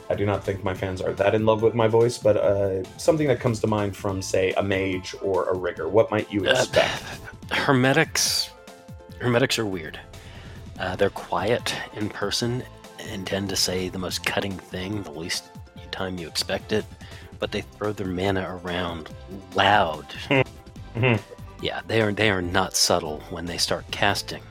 I 0.10 0.16
do 0.16 0.26
not 0.26 0.44
think 0.44 0.64
my 0.64 0.74
fans 0.74 1.02
are 1.02 1.14
that 1.14 1.36
in 1.36 1.46
love 1.46 1.62
with 1.62 1.74
my 1.76 1.88
voice, 1.88 2.18
but 2.18 2.38
uh, 2.38 2.84
something 2.98 3.28
that 3.28 3.40
comes 3.40 3.60
to 3.62 3.68
mind 3.68 3.96
from 3.96 4.22
say 4.22 4.54
a 4.54 4.64
mage 4.64 5.16
or 5.22 5.50
a 5.50 5.54
rigger. 5.56 5.88
What 5.90 6.10
might 6.12 6.32
you 6.32 6.48
Uh, 6.48 6.52
expect? 6.52 7.04
Hermetics, 7.52 8.50
hermetics 9.20 9.60
are 9.60 9.66
weird. 9.66 10.00
Uh, 10.80 10.96
they're 10.96 11.10
quiet 11.10 11.76
in 11.96 12.10
person 12.10 12.64
and 13.10 13.28
tend 13.28 13.50
to 13.50 13.56
say 13.56 13.90
the 13.90 14.00
most 14.00 14.26
cutting 14.26 14.58
thing 14.58 15.04
the 15.04 15.12
least 15.12 15.44
time 15.92 16.18
you 16.18 16.28
expect 16.28 16.72
it, 16.72 16.86
but 17.42 17.52
they 17.52 17.62
throw 17.62 17.92
their 17.92 18.08
mana 18.08 18.58
around 18.64 19.10
loud. 19.56 20.06
Mhm. 20.96 21.22
Yeah, 21.62 21.80
they 21.88 22.02
are 22.02 22.12
they 22.12 22.30
are 22.30 22.42
not 22.42 22.76
subtle 22.76 23.22
when 23.30 23.46
they 23.46 23.58
start 23.58 23.86
casting. 23.92 24.44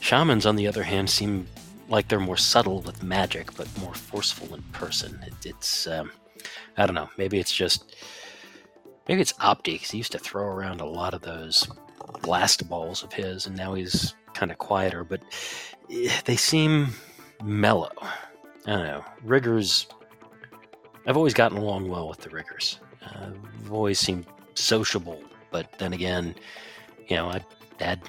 Shamans, 0.00 0.44
on 0.44 0.56
the 0.56 0.66
other 0.66 0.82
hand, 0.82 1.08
seem 1.08 1.46
like 1.88 2.08
they're 2.08 2.18
more 2.18 2.36
subtle 2.36 2.80
with 2.80 3.04
magic, 3.04 3.54
but 3.56 3.68
more 3.78 3.94
forceful 3.94 4.52
in 4.56 4.62
person. 4.72 5.20
It, 5.24 5.34
it's 5.46 5.86
um, 5.86 6.10
I 6.76 6.84
don't 6.84 6.96
know. 6.96 7.08
Maybe 7.16 7.38
it's 7.38 7.54
just 7.54 7.94
maybe 9.08 9.20
it's 9.20 9.34
Opti 9.34 9.74
because 9.74 9.92
he 9.92 9.98
used 9.98 10.10
to 10.12 10.18
throw 10.18 10.46
around 10.46 10.80
a 10.80 10.86
lot 10.86 11.14
of 11.14 11.22
those 11.22 11.68
blast 12.22 12.68
balls 12.68 13.04
of 13.04 13.12
his, 13.12 13.46
and 13.46 13.56
now 13.56 13.74
he's 13.74 14.14
kind 14.34 14.50
of 14.50 14.58
quieter. 14.58 15.04
But 15.04 15.20
eh, 15.92 16.10
they 16.24 16.34
seem 16.36 16.88
mellow. 17.44 17.92
I 18.66 18.70
don't 18.72 18.84
know. 18.84 19.04
Riggers. 19.22 19.86
I've 21.06 21.16
always 21.16 21.34
gotten 21.34 21.56
along 21.56 21.88
well 21.88 22.08
with 22.08 22.18
the 22.18 22.30
riggers. 22.30 22.80
Uh, 23.04 23.30
I've 23.64 23.72
always 23.72 24.00
seemed 24.00 24.26
sociable, 24.54 25.22
but 25.52 25.70
then 25.78 25.92
again, 25.92 26.34
you 27.08 27.16
know, 27.16 27.28
I 27.28 27.44
had 27.78 28.00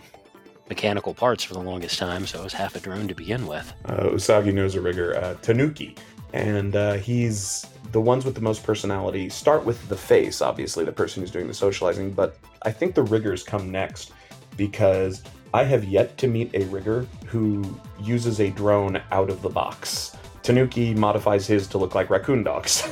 mechanical 0.67 1.13
parts 1.13 1.43
for 1.43 1.53
the 1.53 1.61
longest 1.61 1.99
time, 1.99 2.25
so 2.25 2.39
I 2.39 2.43
was 2.43 2.53
half 2.53 2.75
a 2.75 2.79
drone 2.79 3.07
to 3.07 3.13
begin 3.13 3.45
with. 3.45 3.71
uh, 3.85 4.05
Usagi 4.05 4.51
knows 4.51 4.73
a 4.73 4.81
rigger, 4.81 5.15
uh, 5.15 5.35
Tanuki, 5.43 5.95
and 6.33 6.75
uh, 6.75 6.93
he's 6.93 7.67
the 7.91 8.01
ones 8.01 8.25
with 8.25 8.33
the 8.33 8.41
most 8.41 8.63
personality. 8.63 9.29
Start 9.29 9.63
with 9.63 9.87
the 9.89 9.95
face, 9.95 10.41
obviously, 10.41 10.83
the 10.83 10.91
person 10.91 11.21
who's 11.21 11.31
doing 11.31 11.47
the 11.47 11.53
socializing, 11.53 12.11
but 12.11 12.37
I 12.63 12.71
think 12.71 12.95
the 12.95 13.03
riggers 13.03 13.43
come 13.43 13.71
next 13.71 14.11
because 14.57 15.23
I 15.53 15.63
have 15.63 15.83
yet 15.83 16.17
to 16.17 16.27
meet 16.27 16.53
a 16.55 16.65
rigger 16.65 17.05
who 17.27 17.63
uses 18.01 18.41
a 18.41 18.49
drone 18.49 19.01
out 19.11 19.29
of 19.29 19.43
the 19.43 19.49
box. 19.49 20.16
Tanuki 20.47 20.93
modifies 20.93 21.45
his 21.45 21.67
to 21.67 21.77
look 21.77 21.93
like 21.93 22.09
raccoon 22.09 22.41
dogs. 22.41 22.89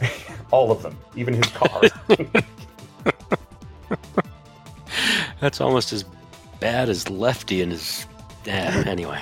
All 0.52 0.70
of 0.70 0.84
them, 0.84 0.96
even 1.16 1.34
his 1.34 1.46
car. 1.46 1.82
That's 5.40 5.60
almost 5.60 5.92
as 5.92 6.04
bad 6.60 6.88
as 6.88 7.10
Lefty 7.10 7.60
and 7.60 7.72
his. 7.72 8.06
Yeah, 8.44 8.84
anyway. 8.86 9.20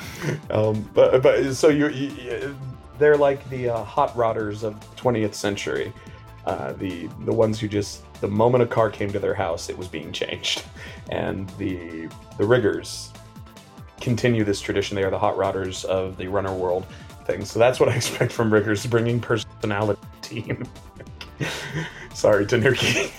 Um, 0.51 0.87
but 0.93 1.23
but 1.23 1.55
so 1.55 1.71
you're, 1.71 1.89
you, 1.89 2.55
they're 2.99 3.17
like 3.17 3.49
the 3.49 3.71
uh, 3.71 3.83
hot 3.83 4.15
rodders 4.15 4.63
of 4.63 4.75
20th 4.97 5.33
century. 5.33 5.91
Uh, 6.45 6.75
the 6.75 7.09
the 7.25 7.33
ones 7.33 7.59
who 7.59 7.67
just 7.67 8.03
the 8.21 8.29
moment 8.29 8.63
a 8.63 8.67
car 8.67 8.91
came 8.91 9.11
to 9.11 9.19
their 9.19 9.33
house, 9.33 9.71
it 9.71 9.79
was 9.79 9.89
being 9.89 10.13
changed, 10.13 10.63
and 11.11 11.49
the 11.57 12.11
the 12.37 12.45
riggers 12.45 13.11
continue 14.03 14.45
this 14.45 14.61
tradition. 14.61 14.97
They 14.97 15.03
are 15.03 15.11
the 15.11 15.19
hot 15.19 15.37
rodders 15.37 15.87
of 15.87 16.19
the 16.19 16.29
runner 16.29 16.53
world 16.53 16.85
thing. 17.27 17.45
So 17.45 17.59
that's 17.59 17.81
what 17.81 17.89
I 17.89 17.95
expect 17.97 18.33
from 18.33 18.53
riggers, 18.53 18.87
bringing 18.87 19.21
personality 19.21 20.01
team. 20.23 20.67
Sorry, 22.15 22.47
Tanuki. 22.47 23.13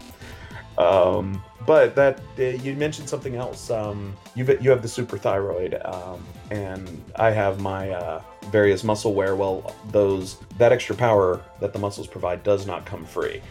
um, 0.78 1.42
but 1.66 1.96
that 1.96 2.20
uh, 2.38 2.42
you 2.42 2.74
mentioned 2.76 3.08
something 3.08 3.34
else. 3.34 3.70
Um, 3.70 4.14
you 4.34 4.46
you 4.60 4.70
have 4.70 4.82
the 4.82 4.88
super 4.88 5.18
thyroid, 5.18 5.80
um, 5.84 6.24
and 6.50 7.02
I 7.16 7.30
have 7.30 7.60
my 7.60 7.90
uh, 7.90 8.22
various 8.50 8.84
muscle 8.84 9.14
wear. 9.14 9.34
Well, 9.34 9.74
those 9.90 10.36
that 10.58 10.72
extra 10.72 10.94
power 10.94 11.40
that 11.60 11.72
the 11.72 11.78
muscles 11.78 12.06
provide 12.06 12.42
does 12.42 12.66
not 12.66 12.86
come 12.86 13.04
free. 13.04 13.42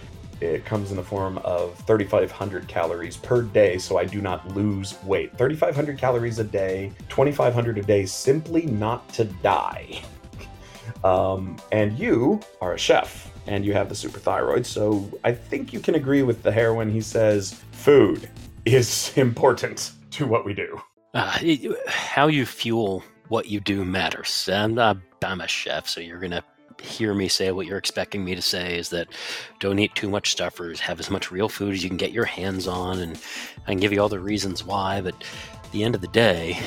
It 0.42 0.66
comes 0.66 0.92
in 0.92 0.98
the 0.98 1.04
form 1.04 1.38
of 1.40 1.78
3,500 1.86 2.68
calories 2.68 3.18
per 3.18 3.42
day, 3.42 3.78
so 3.78 3.98
I 3.98 4.06
do 4.06 4.22
not 4.22 4.56
lose 4.56 5.02
weight. 5.04 5.38
3,500 5.38 5.98
calories 5.98 6.40
a 6.40 6.44
day, 6.44 6.92
2,500 7.10 7.78
a 7.78 7.82
day, 7.82 8.06
simply 8.06 8.66
not 8.66 9.08
to 9.14 9.26
die. 9.26 10.02
Um, 11.04 11.58
and 11.72 11.98
you 11.98 12.40
are 12.62 12.74
a 12.74 12.78
chef, 12.78 13.32
and 13.48 13.66
you 13.66 13.74
have 13.74 13.90
the 13.90 13.96
super 13.96 14.20
thyroid, 14.20 14.66
so 14.66 15.08
I 15.24 15.34
think 15.34 15.74
you 15.74 15.80
can 15.80 15.96
agree 15.96 16.24
with 16.24 16.42
the 16.42 16.52
hair 16.52 16.74
when 16.74 16.90
he 16.90 17.02
says 17.02 17.54
food 17.72 18.30
is 18.66 19.12
important 19.18 19.92
to 20.12 20.26
what 20.26 20.46
we 20.46 20.54
do. 20.54 20.82
Uh, 21.14 21.40
how 21.88 22.28
you 22.28 22.46
fuel 22.46 23.04
what 23.30 23.48
you 23.48 23.60
do 23.60 23.86
matters. 23.86 24.50
And 24.52 24.80
uh, 24.80 24.96
I'm 25.24 25.42
a 25.42 25.48
chef, 25.48 25.88
so 25.88 26.02
you're 26.02 26.20
going 26.20 26.32
to 26.32 26.44
hear 26.82 27.14
me 27.14 27.28
say 27.28 27.52
what 27.52 27.68
you're 27.68 27.78
expecting 27.78 28.24
me 28.24 28.36
to 28.36 28.42
say 28.42 28.78
is 28.78 28.90
that 28.90 29.08
don't 29.60 29.80
eat 29.80 29.94
too 29.96 30.10
much 30.10 30.32
stuffers, 30.32 30.80
have 30.80 31.00
as 31.00 31.10
much 31.10 31.32
real 31.32 31.50
food 31.50 31.74
as 31.74 31.84
you 31.84 31.90
can 31.90 31.98
get 31.98 32.12
your 32.12 32.26
hands 32.26 32.68
on, 32.68 33.00
and 33.00 33.20
I 33.68 33.72
can 33.72 33.80
give 33.80 33.92
you 33.92 34.02
all 34.02 34.10
the 34.10 34.20
reasons 34.20 34.64
why. 34.64 35.02
But 35.02 35.16
at 35.64 35.72
the 35.72 35.84
end 35.84 35.96
of 35.96 36.02
the 36.02 36.08
day, 36.08 36.60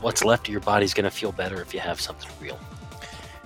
what's 0.00 0.24
left 0.24 0.48
of 0.48 0.52
your 0.52 0.60
body's 0.60 0.94
going 0.94 1.04
to 1.04 1.10
feel 1.10 1.32
better 1.32 1.60
if 1.60 1.72
you 1.74 1.80
have 1.80 2.00
something 2.00 2.30
real. 2.40 2.58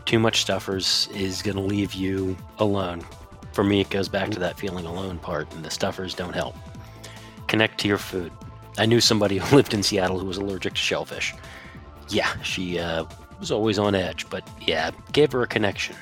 Too 0.05 0.19
much 0.19 0.41
stuffers 0.41 1.09
is 1.15 1.43
going 1.43 1.57
to 1.57 1.63
leave 1.63 1.93
you 1.95 2.37
alone. 2.59 3.05
For 3.53 3.65
me, 3.65 3.81
it 3.81 3.91
goes 3.91 4.09
back 4.09 4.31
to 4.31 4.39
that 4.41 4.59
feeling 4.59 4.87
alone 4.87 5.19
part, 5.19 5.53
and 5.55 5.65
the 5.65 5.71
stuffers 5.71 6.15
don't 6.15 6.35
help. 6.35 6.55
Connect 7.47 7.79
to 7.81 7.89
your 7.89 7.99
food. 7.99 8.33
I 8.79 8.87
knew 8.87 9.01
somebody 9.01 9.39
who 9.39 9.57
lived 9.57 9.75
in 9.75 9.83
Seattle 9.83 10.19
who 10.19 10.27
was 10.27 10.39
allergic 10.39 10.75
to 10.75 10.81
shellfish. 10.81 11.35
Yeah, 12.09 12.41
she 12.43 12.79
uh, 12.79 13.05
was 13.39 13.51
always 13.51 13.79
on 13.79 13.95
edge, 13.95 14.29
but 14.31 14.49
yeah, 14.61 14.91
gave 15.13 15.33
her 15.33 15.43
a 15.43 15.47
connection 15.47 15.97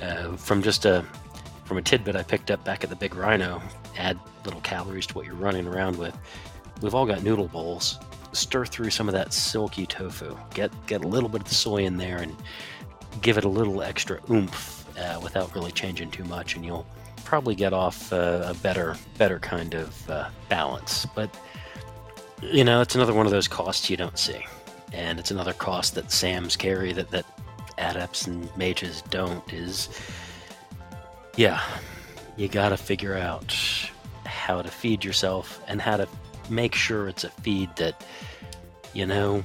uh, 0.00 0.36
from 0.36 0.62
just 0.62 0.84
a 0.84 1.04
from 1.64 1.78
a 1.78 1.82
tidbit 1.82 2.16
I 2.16 2.22
picked 2.22 2.50
up 2.50 2.64
back 2.64 2.84
at 2.84 2.90
the 2.90 2.96
Big 2.96 3.14
Rhino. 3.14 3.62
Add 3.96 4.18
little 4.44 4.60
calories 4.60 5.06
to 5.06 5.14
what 5.14 5.24
you're 5.24 5.34
running 5.34 5.66
around 5.66 5.96
with. 5.96 6.16
We've 6.80 6.94
all 6.94 7.06
got 7.06 7.22
noodle 7.22 7.48
bowls. 7.48 7.98
Stir 8.32 8.64
through 8.64 8.90
some 8.90 9.08
of 9.08 9.14
that 9.14 9.32
silky 9.32 9.86
tofu. 9.86 10.36
Get 10.54 10.70
get 10.86 11.04
a 11.04 11.08
little 11.08 11.28
bit 11.28 11.42
of 11.42 11.48
the 11.48 11.54
soy 11.54 11.84
in 11.84 11.96
there 11.96 12.18
and 12.18 12.34
give 13.20 13.38
it 13.38 13.44
a 13.44 13.48
little 13.48 13.82
extra 13.82 14.18
oomph 14.30 14.86
uh, 14.98 15.20
without 15.22 15.54
really 15.54 15.72
changing 15.72 16.10
too 16.10 16.24
much, 16.24 16.56
and 16.56 16.64
you'll 16.64 16.86
probably 17.24 17.54
get 17.54 17.72
off 17.72 18.12
uh, 18.12 18.42
a 18.46 18.54
better 18.54 18.96
better 19.18 19.38
kind 19.38 19.74
of 19.74 20.10
uh, 20.10 20.28
balance. 20.48 21.06
But 21.14 21.34
you 22.42 22.64
know, 22.64 22.80
it's 22.80 22.94
another 22.94 23.14
one 23.14 23.26
of 23.26 23.32
those 23.32 23.48
costs 23.48 23.88
you 23.88 23.96
don't 23.96 24.18
see, 24.18 24.44
and 24.92 25.18
it's 25.18 25.30
another 25.30 25.52
cost 25.52 25.94
that 25.94 26.10
Sam's 26.10 26.56
carry 26.56 26.92
that 26.92 27.10
that 27.10 27.26
adepts 27.78 28.26
and 28.26 28.54
mages 28.56 29.02
don't. 29.10 29.52
Is 29.52 29.88
yeah, 31.36 31.62
you 32.36 32.48
got 32.48 32.70
to 32.70 32.76
figure 32.76 33.16
out 33.16 33.54
how 34.26 34.62
to 34.62 34.70
feed 34.70 35.04
yourself 35.04 35.60
and 35.68 35.80
how 35.80 35.96
to 35.96 36.08
make 36.50 36.74
sure 36.74 37.08
it's 37.08 37.24
a 37.24 37.30
feed 37.30 37.74
that 37.76 38.04
you 38.92 39.06
know 39.06 39.42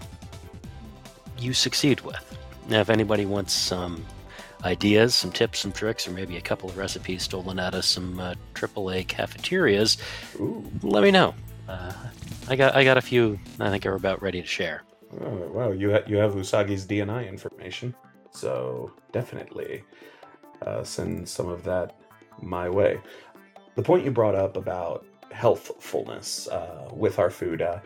you 1.38 1.54
succeed 1.54 2.02
with. 2.02 2.38
Now, 2.68 2.82
if 2.82 2.90
anybody 2.90 3.26
wants 3.26 3.54
some 3.54 4.06
ideas, 4.64 5.16
some 5.16 5.32
tips, 5.32 5.60
some 5.60 5.72
tricks, 5.72 6.08
or 6.08 6.12
maybe 6.12 6.38
a 6.38 6.42
couple 6.42 6.70
of 6.70 6.78
recipes 6.78 7.24
stolen 7.24 7.60
out 7.60 7.74
of 7.74 7.86
some 7.86 8.20
uh, 8.20 8.34
AAA 8.54 9.08
cafeterias, 9.08 9.98
Ooh. 10.40 10.70
let 10.82 11.04
me 11.04 11.12
know. 11.12 11.34
Uh, 11.70 11.94
I 12.50 12.56
got 12.56 12.76
I 12.76 12.84
got 12.84 12.98
a 12.98 13.02
few. 13.02 13.40
I 13.60 13.70
think 13.70 13.86
are 13.86 13.96
about 13.96 14.22
ready 14.22 14.42
to 14.42 14.48
share. 14.48 14.84
Oh, 15.22 15.50
wow, 15.54 15.72
you 15.72 15.92
ha- 15.92 16.04
you 16.06 16.18
have 16.18 16.34
Usagi's 16.34 16.86
DNI 16.86 17.28
information, 17.28 17.96
so 18.32 18.92
definitely 19.12 19.84
uh, 20.66 20.84
send 20.84 21.28
some 21.28 21.48
of 21.48 21.64
that 21.64 21.96
my 22.42 22.70
way. 22.70 23.00
The 23.76 23.84
point 23.84 24.04
you 24.04 24.12
brought 24.12 24.36
up 24.36 24.58
about 24.58 25.06
healthfulness 25.32 26.48
uh, 26.50 26.90
with 26.92 27.20
our 27.20 27.30
food, 27.30 27.62
uh, 27.62 27.80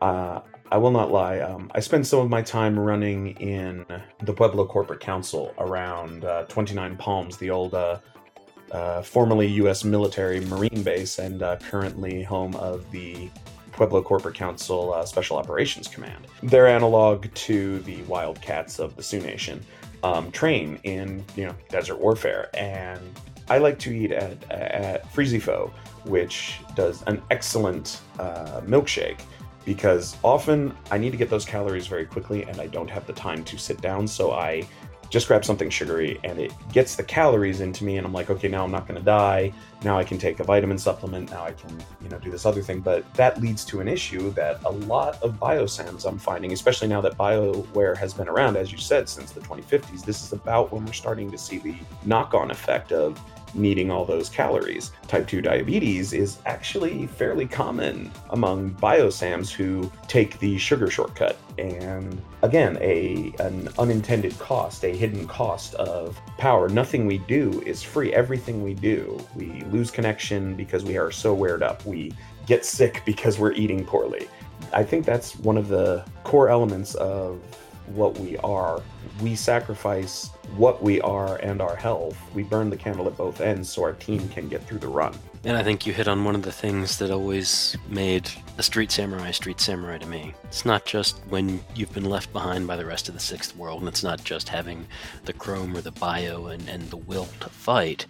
uh, 0.00 0.42
I 0.70 0.76
will 0.76 0.90
not 0.90 1.10
lie. 1.10 1.40
Um, 1.40 1.70
I 1.74 1.80
spend 1.80 2.06
some 2.06 2.20
of 2.20 2.30
my 2.30 2.42
time 2.42 2.78
running 2.78 3.30
in 3.40 3.84
the 4.22 4.32
Pueblo 4.32 4.66
Corporate 4.66 5.00
Council 5.00 5.52
around 5.58 6.24
uh, 6.24 6.44
29 6.44 6.96
Palms, 6.96 7.36
the 7.36 7.50
old 7.50 7.74
uh, 7.74 9.02
formerly 9.02 9.46
U.S. 9.48 9.84
military 9.84 10.40
Marine 10.40 10.82
base 10.82 11.18
and 11.18 11.40
currently 11.62 12.22
home 12.22 12.54
of 12.56 12.90
the 12.90 13.28
Pueblo 13.74 14.02
Corporate 14.02 14.34
Council 14.34 14.94
uh, 14.94 15.04
Special 15.04 15.36
Operations 15.36 15.88
Command. 15.88 16.26
Their 16.42 16.66
analog 16.66 17.26
to 17.34 17.80
the 17.80 18.02
Wildcats 18.02 18.78
of 18.78 18.96
the 18.96 19.02
Sioux 19.02 19.20
Nation 19.20 19.64
um, 20.02 20.30
train 20.30 20.78
in 20.84 21.24
you 21.36 21.46
know 21.46 21.54
desert 21.70 21.98
warfare, 21.98 22.50
and 22.54 23.00
I 23.48 23.58
like 23.58 23.78
to 23.80 23.92
eat 23.94 24.12
at 24.12 24.50
at 24.50 25.12
Freezifo, 25.12 25.70
which 26.04 26.58
does 26.74 27.02
an 27.06 27.22
excellent 27.30 28.00
uh, 28.18 28.60
milkshake 28.62 29.20
because 29.64 30.16
often 30.22 30.76
I 30.90 30.98
need 30.98 31.10
to 31.12 31.16
get 31.16 31.30
those 31.30 31.44
calories 31.44 31.86
very 31.86 32.04
quickly 32.04 32.42
and 32.42 32.60
I 32.60 32.66
don't 32.66 32.90
have 32.90 33.06
the 33.06 33.12
time 33.12 33.42
to 33.44 33.58
sit 33.58 33.80
down. 33.80 34.06
So 34.06 34.32
I 34.32 34.68
just 35.10 35.28
grab 35.28 35.44
something 35.44 35.70
sugary 35.70 36.18
and 36.24 36.38
it 36.38 36.52
gets 36.72 36.96
the 36.96 37.02
calories 37.02 37.60
into 37.60 37.84
me 37.84 37.98
and 37.98 38.06
I'm 38.06 38.12
like, 38.12 38.30
okay, 38.30 38.48
now 38.48 38.64
I'm 38.64 38.70
not 38.70 38.86
going 38.86 38.98
to 38.98 39.04
die. 39.04 39.52
Now 39.82 39.98
I 39.98 40.04
can 40.04 40.18
take 40.18 40.40
a 40.40 40.44
vitamin 40.44 40.78
supplement. 40.78 41.30
Now 41.30 41.44
I 41.44 41.52
can, 41.52 41.70
you 42.02 42.08
know, 42.08 42.18
do 42.18 42.30
this 42.30 42.46
other 42.46 42.62
thing. 42.62 42.80
But 42.80 43.12
that 43.14 43.40
leads 43.40 43.64
to 43.66 43.80
an 43.80 43.88
issue 43.88 44.30
that 44.32 44.62
a 44.64 44.70
lot 44.70 45.22
of 45.22 45.38
biosams 45.38 46.06
I'm 46.06 46.18
finding, 46.18 46.52
especially 46.52 46.88
now 46.88 47.00
that 47.02 47.16
BioWare 47.18 47.96
has 47.96 48.14
been 48.14 48.28
around, 48.28 48.56
as 48.56 48.72
you 48.72 48.78
said, 48.78 49.08
since 49.08 49.32
the 49.32 49.40
2050s. 49.40 50.04
This 50.04 50.22
is 50.22 50.32
about 50.32 50.72
when 50.72 50.84
we're 50.84 50.92
starting 50.92 51.30
to 51.30 51.38
see 51.38 51.58
the 51.58 51.76
knock-on 52.04 52.50
effect 52.50 52.92
of 52.92 53.20
needing 53.54 53.90
all 53.90 54.04
those 54.04 54.28
calories. 54.28 54.90
Type 55.08 55.26
2 55.26 55.40
diabetes 55.42 56.12
is 56.12 56.38
actually 56.46 57.06
fairly 57.06 57.46
common 57.46 58.10
among 58.30 58.70
biosams 58.74 59.50
who 59.50 59.90
take 60.08 60.38
the 60.38 60.58
sugar 60.58 60.90
shortcut. 60.90 61.36
And 61.58 62.20
again, 62.42 62.78
a 62.80 63.32
an 63.38 63.68
unintended 63.78 64.38
cost, 64.38 64.84
a 64.84 64.90
hidden 64.90 65.26
cost 65.26 65.74
of 65.74 66.20
power. 66.38 66.68
Nothing 66.68 67.06
we 67.06 67.18
do 67.18 67.62
is 67.64 67.82
free. 67.82 68.12
Everything 68.12 68.62
we 68.62 68.74
do, 68.74 69.24
we 69.34 69.62
lose 69.70 69.90
connection 69.90 70.54
because 70.54 70.84
we 70.84 70.96
are 70.96 71.10
so 71.10 71.32
weared 71.32 71.62
up. 71.62 71.84
We 71.86 72.12
get 72.46 72.64
sick 72.64 73.02
because 73.06 73.38
we're 73.38 73.52
eating 73.52 73.84
poorly. 73.84 74.28
I 74.72 74.82
think 74.82 75.04
that's 75.04 75.36
one 75.36 75.56
of 75.56 75.68
the 75.68 76.04
core 76.24 76.48
elements 76.48 76.94
of 76.96 77.40
what 77.86 78.18
we 78.18 78.36
are. 78.38 78.82
We 79.20 79.36
sacrifice 79.36 80.30
what 80.56 80.82
we 80.82 81.00
are 81.02 81.36
and 81.36 81.60
our 81.60 81.76
health. 81.76 82.18
We 82.34 82.42
burn 82.42 82.70
the 82.70 82.76
candle 82.76 83.06
at 83.06 83.16
both 83.16 83.40
ends 83.40 83.68
so 83.68 83.82
our 83.82 83.92
team 83.92 84.28
can 84.30 84.48
get 84.48 84.66
through 84.66 84.78
the 84.78 84.88
run. 84.88 85.14
And 85.46 85.58
I 85.58 85.62
think 85.62 85.86
you 85.86 85.92
hit 85.92 86.08
on 86.08 86.24
one 86.24 86.34
of 86.34 86.42
the 86.42 86.52
things 86.52 86.98
that 86.98 87.10
always 87.10 87.76
made 87.88 88.30
a 88.56 88.62
street 88.62 88.90
samurai 88.90 89.30
street 89.30 89.60
samurai 89.60 89.98
to 89.98 90.06
me. 90.06 90.32
It's 90.44 90.64
not 90.64 90.86
just 90.86 91.18
when 91.28 91.60
you've 91.74 91.92
been 91.92 92.06
left 92.06 92.32
behind 92.32 92.66
by 92.66 92.76
the 92.76 92.86
rest 92.86 93.08
of 93.08 93.14
the 93.14 93.20
sixth 93.20 93.54
world, 93.54 93.80
and 93.80 93.88
it's 93.88 94.02
not 94.02 94.24
just 94.24 94.48
having 94.48 94.86
the 95.26 95.34
chrome 95.34 95.76
or 95.76 95.82
the 95.82 95.92
bio 95.92 96.46
and, 96.46 96.66
and 96.68 96.88
the 96.88 96.96
will 96.96 97.28
to 97.40 97.50
fight. 97.50 98.06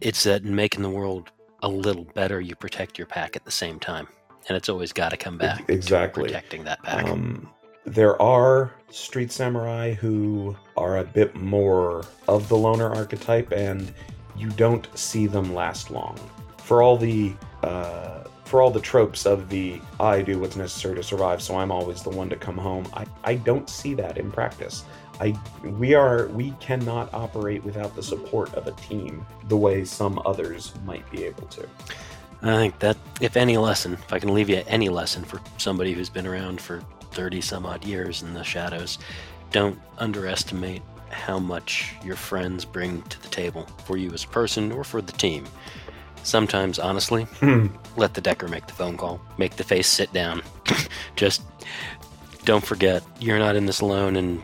It's 0.00 0.24
that 0.24 0.42
in 0.42 0.54
making 0.54 0.82
the 0.82 0.90
world 0.90 1.30
a 1.62 1.68
little 1.68 2.04
better, 2.04 2.40
you 2.40 2.54
protect 2.54 2.96
your 2.96 3.06
pack 3.06 3.36
at 3.36 3.44
the 3.44 3.50
same 3.50 3.78
time. 3.78 4.08
And 4.48 4.56
it's 4.56 4.70
always 4.70 4.94
got 4.94 5.10
to 5.10 5.18
come 5.18 5.36
back 5.36 5.68
exactly. 5.68 6.24
protecting 6.24 6.64
that 6.64 6.82
pack. 6.82 7.04
Um, 7.04 7.50
there 7.84 8.20
are 8.20 8.72
street 8.90 9.32
samurai 9.32 9.94
who 9.94 10.56
are 10.76 10.98
a 10.98 11.04
bit 11.04 11.34
more 11.34 12.04
of 12.28 12.48
the 12.48 12.56
loner 12.56 12.92
archetype, 12.92 13.52
and 13.52 13.92
you 14.36 14.48
don't 14.50 14.88
see 14.98 15.26
them 15.26 15.54
last 15.54 15.90
long. 15.90 16.18
For 16.58 16.82
all 16.82 16.96
the 16.96 17.32
uh, 17.62 18.24
for 18.44 18.62
all 18.62 18.70
the 18.70 18.80
tropes 18.80 19.26
of 19.26 19.48
the 19.48 19.80
I 20.00 20.22
do 20.22 20.38
what's 20.38 20.56
necessary 20.56 20.96
to 20.96 21.02
survive, 21.02 21.40
so 21.40 21.56
I'm 21.56 21.70
always 21.70 22.02
the 22.02 22.10
one 22.10 22.28
to 22.30 22.36
come 22.36 22.58
home. 22.58 22.86
I, 22.94 23.06
I 23.24 23.34
don't 23.36 23.68
see 23.68 23.94
that 23.94 24.18
in 24.18 24.30
practice. 24.30 24.84
I 25.20 25.38
we 25.62 25.94
are 25.94 26.28
we 26.28 26.52
cannot 26.52 27.12
operate 27.14 27.62
without 27.64 27.94
the 27.94 28.02
support 28.02 28.52
of 28.54 28.66
a 28.66 28.72
team 28.72 29.26
the 29.48 29.56
way 29.56 29.84
some 29.84 30.20
others 30.24 30.72
might 30.84 31.08
be 31.10 31.24
able 31.24 31.46
to. 31.48 31.68
I 32.42 32.56
think 32.56 32.78
that 32.78 32.96
if 33.20 33.36
any 33.36 33.58
lesson, 33.58 33.94
if 33.94 34.12
I 34.12 34.18
can 34.18 34.32
leave 34.32 34.48
you 34.48 34.62
any 34.66 34.88
lesson 34.88 35.24
for 35.24 35.40
somebody 35.58 35.92
who's 35.92 36.08
been 36.08 36.26
around 36.26 36.60
for 36.60 36.82
30 37.20 37.42
some 37.42 37.66
odd 37.66 37.84
years 37.84 38.22
in 38.22 38.32
the 38.32 38.42
shadows, 38.42 38.98
don't 39.50 39.78
underestimate 39.98 40.80
how 41.10 41.38
much 41.38 41.92
your 42.02 42.16
friends 42.16 42.64
bring 42.64 43.02
to 43.02 43.20
the 43.20 43.28
table 43.28 43.66
for 43.84 43.98
you 43.98 44.10
as 44.12 44.24
a 44.24 44.28
person 44.28 44.72
or 44.72 44.84
for 44.84 45.02
the 45.02 45.12
team. 45.12 45.44
Sometimes, 46.22 46.78
honestly, 46.78 47.24
hmm. 47.40 47.66
let 47.98 48.14
the 48.14 48.22
Decker 48.22 48.48
make 48.48 48.66
the 48.66 48.72
phone 48.72 48.96
call, 48.96 49.20
make 49.36 49.56
the 49.56 49.64
face 49.64 49.86
sit 49.86 50.10
down. 50.14 50.40
Just 51.16 51.42
don't 52.46 52.64
forget, 52.64 53.02
you're 53.18 53.38
not 53.38 53.54
in 53.54 53.66
this 53.66 53.82
alone. 53.82 54.16
And 54.16 54.42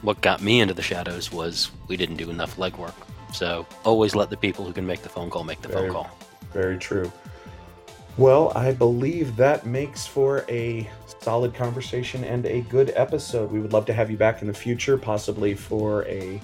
what 0.00 0.22
got 0.22 0.40
me 0.40 0.62
into 0.62 0.72
the 0.72 0.80
shadows 0.80 1.30
was 1.30 1.70
we 1.88 1.98
didn't 1.98 2.16
do 2.16 2.30
enough 2.30 2.56
legwork. 2.56 2.94
So 3.34 3.66
always 3.84 4.14
let 4.14 4.30
the 4.30 4.38
people 4.38 4.64
who 4.64 4.72
can 4.72 4.86
make 4.86 5.02
the 5.02 5.10
phone 5.10 5.28
call 5.28 5.44
make 5.44 5.60
the 5.60 5.68
Very- 5.68 5.88
phone 5.88 5.92
call. 5.92 6.18
Very 6.54 6.78
true. 6.78 7.12
Well, 8.16 8.52
I 8.54 8.70
believe 8.70 9.34
that 9.36 9.66
makes 9.66 10.06
for 10.06 10.44
a 10.48 10.88
solid 11.20 11.52
conversation 11.52 12.22
and 12.22 12.46
a 12.46 12.60
good 12.62 12.92
episode. 12.94 13.50
We 13.50 13.58
would 13.58 13.72
love 13.72 13.86
to 13.86 13.92
have 13.92 14.08
you 14.08 14.16
back 14.16 14.40
in 14.40 14.46
the 14.46 14.54
future, 14.54 14.96
possibly 14.96 15.54
for 15.54 16.06
a 16.06 16.40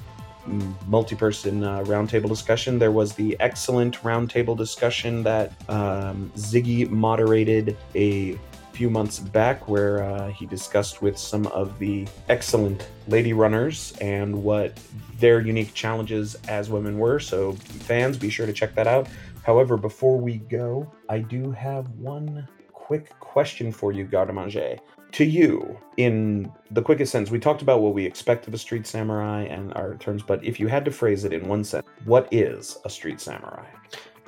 multi 0.86 1.14
person 1.14 1.62
uh, 1.62 1.82
roundtable 1.84 2.28
discussion. 2.28 2.80
There 2.80 2.90
was 2.90 3.14
the 3.14 3.36
excellent 3.38 4.02
roundtable 4.02 4.56
discussion 4.56 5.22
that 5.22 5.52
um, 5.68 6.32
Ziggy 6.36 6.90
moderated 6.90 7.76
a 7.94 8.36
few 8.72 8.90
months 8.90 9.18
back, 9.18 9.68
where 9.68 10.02
uh, 10.02 10.30
he 10.30 10.46
discussed 10.46 11.02
with 11.02 11.18
some 11.18 11.46
of 11.48 11.78
the 11.78 12.08
excellent 12.28 12.88
lady 13.08 13.32
runners 13.32 13.92
and 14.00 14.42
what 14.42 14.76
their 15.18 15.40
unique 15.40 15.74
challenges 15.74 16.34
as 16.48 16.70
women 16.70 16.98
were. 16.98 17.20
So, 17.20 17.52
fans, 17.52 18.16
be 18.16 18.30
sure 18.30 18.46
to 18.46 18.52
check 18.52 18.74
that 18.74 18.86
out. 18.86 19.06
However, 19.42 19.76
before 19.76 20.18
we 20.18 20.38
go, 20.38 20.90
I 21.08 21.20
do 21.20 21.50
have 21.50 21.88
one 21.90 22.46
quick 22.72 23.18
question 23.20 23.72
for 23.72 23.92
you, 23.92 24.04
Garde 24.04 24.34
Manger. 24.34 24.76
To 25.12 25.24
you, 25.24 25.78
in 25.96 26.52
the 26.70 26.82
quickest 26.82 27.10
sense, 27.10 27.30
we 27.30 27.38
talked 27.38 27.62
about 27.62 27.80
what 27.82 27.94
we 27.94 28.04
expect 28.04 28.46
of 28.46 28.54
a 28.54 28.58
street 28.58 28.86
samurai 28.86 29.42
and 29.44 29.72
our 29.74 29.96
terms, 29.96 30.22
but 30.22 30.44
if 30.44 30.60
you 30.60 30.68
had 30.68 30.84
to 30.84 30.90
phrase 30.90 31.24
it 31.24 31.32
in 31.32 31.48
one 31.48 31.64
sentence, 31.64 31.90
what 32.04 32.28
is 32.30 32.78
a 32.84 32.90
street 32.90 33.20
samurai? 33.20 33.66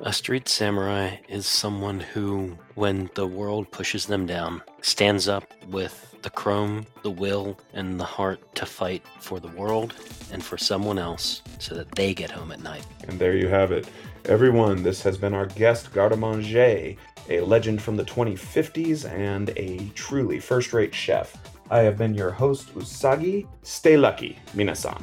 A 0.05 0.11
street 0.11 0.49
samurai 0.49 1.15
is 1.29 1.45
someone 1.45 2.01
who, 2.01 2.57
when 2.75 3.09
the 3.15 3.25
world 3.25 3.71
pushes 3.71 4.05
them 4.05 4.25
down, 4.25 4.61
stands 4.81 5.29
up 5.29 5.45
with 5.69 6.17
the 6.23 6.29
chrome, 6.29 6.85
the 7.03 7.09
will, 7.09 7.57
and 7.71 7.97
the 7.97 8.03
heart 8.03 8.53
to 8.55 8.65
fight 8.65 9.01
for 9.21 9.39
the 9.39 9.47
world 9.47 9.93
and 10.33 10.43
for 10.43 10.57
someone 10.57 10.99
else 10.99 11.41
so 11.59 11.73
that 11.75 11.95
they 11.95 12.13
get 12.13 12.29
home 12.29 12.51
at 12.51 12.61
night. 12.61 12.85
And 13.07 13.17
there 13.17 13.37
you 13.37 13.47
have 13.47 13.71
it. 13.71 13.87
Everyone, 14.25 14.83
this 14.83 15.01
has 15.03 15.17
been 15.17 15.33
our 15.33 15.45
guest, 15.45 15.93
Garde 15.93 16.19
Manger, 16.19 16.95
a 17.29 17.39
legend 17.39 17.81
from 17.81 17.95
the 17.95 18.03
2050s 18.03 19.09
and 19.09 19.51
a 19.55 19.89
truly 19.95 20.37
first 20.37 20.73
rate 20.73 20.93
chef. 20.93 21.37
I 21.71 21.79
have 21.79 21.97
been 21.97 22.13
your 22.13 22.31
host, 22.31 22.75
Usagi. 22.75 23.47
Stay 23.61 23.95
lucky, 23.95 24.37
minasan. 24.53 25.01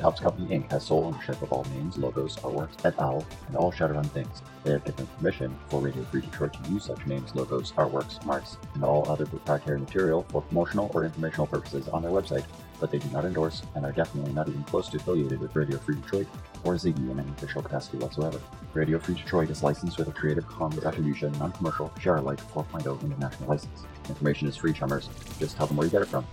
Topps 0.00 0.20
Company 0.20 0.56
Inc. 0.56 0.70
has 0.70 0.86
sole 0.86 1.04
ownership 1.04 1.42
of 1.42 1.52
all 1.52 1.64
names, 1.76 1.98
logos, 1.98 2.36
artworks, 2.36 2.84
et 2.84 2.98
al., 2.98 3.24
and 3.48 3.56
all 3.56 3.70
Shadowrun 3.70 4.08
things. 4.10 4.40
They 4.64 4.72
have 4.72 4.84
given 4.84 5.06
permission 5.18 5.54
for 5.68 5.80
Radio 5.80 6.02
Free 6.04 6.22
Detroit 6.22 6.54
to 6.54 6.70
use 6.70 6.84
such 6.84 7.06
names, 7.06 7.34
logos, 7.34 7.72
artworks, 7.72 8.24
marks, 8.24 8.56
and 8.74 8.82
all 8.82 9.06
other 9.10 9.26
proprietary 9.26 9.78
material 9.78 10.24
for 10.30 10.40
promotional 10.40 10.90
or 10.94 11.04
informational 11.04 11.46
purposes 11.46 11.88
on 11.88 12.02
their 12.02 12.10
website, 12.10 12.44
but 12.80 12.90
they 12.90 12.98
do 12.98 13.08
not 13.10 13.26
endorse 13.26 13.62
and 13.74 13.84
are 13.84 13.92
definitely 13.92 14.32
not 14.32 14.48
even 14.48 14.64
close 14.64 14.88
to 14.88 14.96
affiliated 14.96 15.38
with 15.38 15.54
Radio 15.54 15.76
Free 15.76 15.96
Detroit 15.96 16.26
or 16.64 16.74
Ziggy 16.74 17.10
in 17.10 17.20
any 17.20 17.30
official 17.32 17.62
capacity 17.62 17.98
whatsoever. 17.98 18.40
Radio 18.72 18.98
Free 18.98 19.16
Detroit 19.16 19.50
is 19.50 19.62
licensed 19.62 19.98
with 19.98 20.08
a 20.08 20.12
Creative 20.12 20.46
Commons 20.46 20.84
Attribution 20.84 21.30
Non-Commercial 21.38 21.92
Share 22.00 22.16
Alike 22.16 22.40
4.0 22.52 23.02
International 23.02 23.48
License. 23.50 23.84
Information 24.08 24.48
is 24.48 24.56
free, 24.56 24.72
chummers. 24.72 25.08
Just 25.38 25.56
tell 25.56 25.66
them 25.66 25.76
where 25.76 25.86
you 25.86 25.90
get 25.90 26.02
it 26.02 26.08
from. 26.08 26.26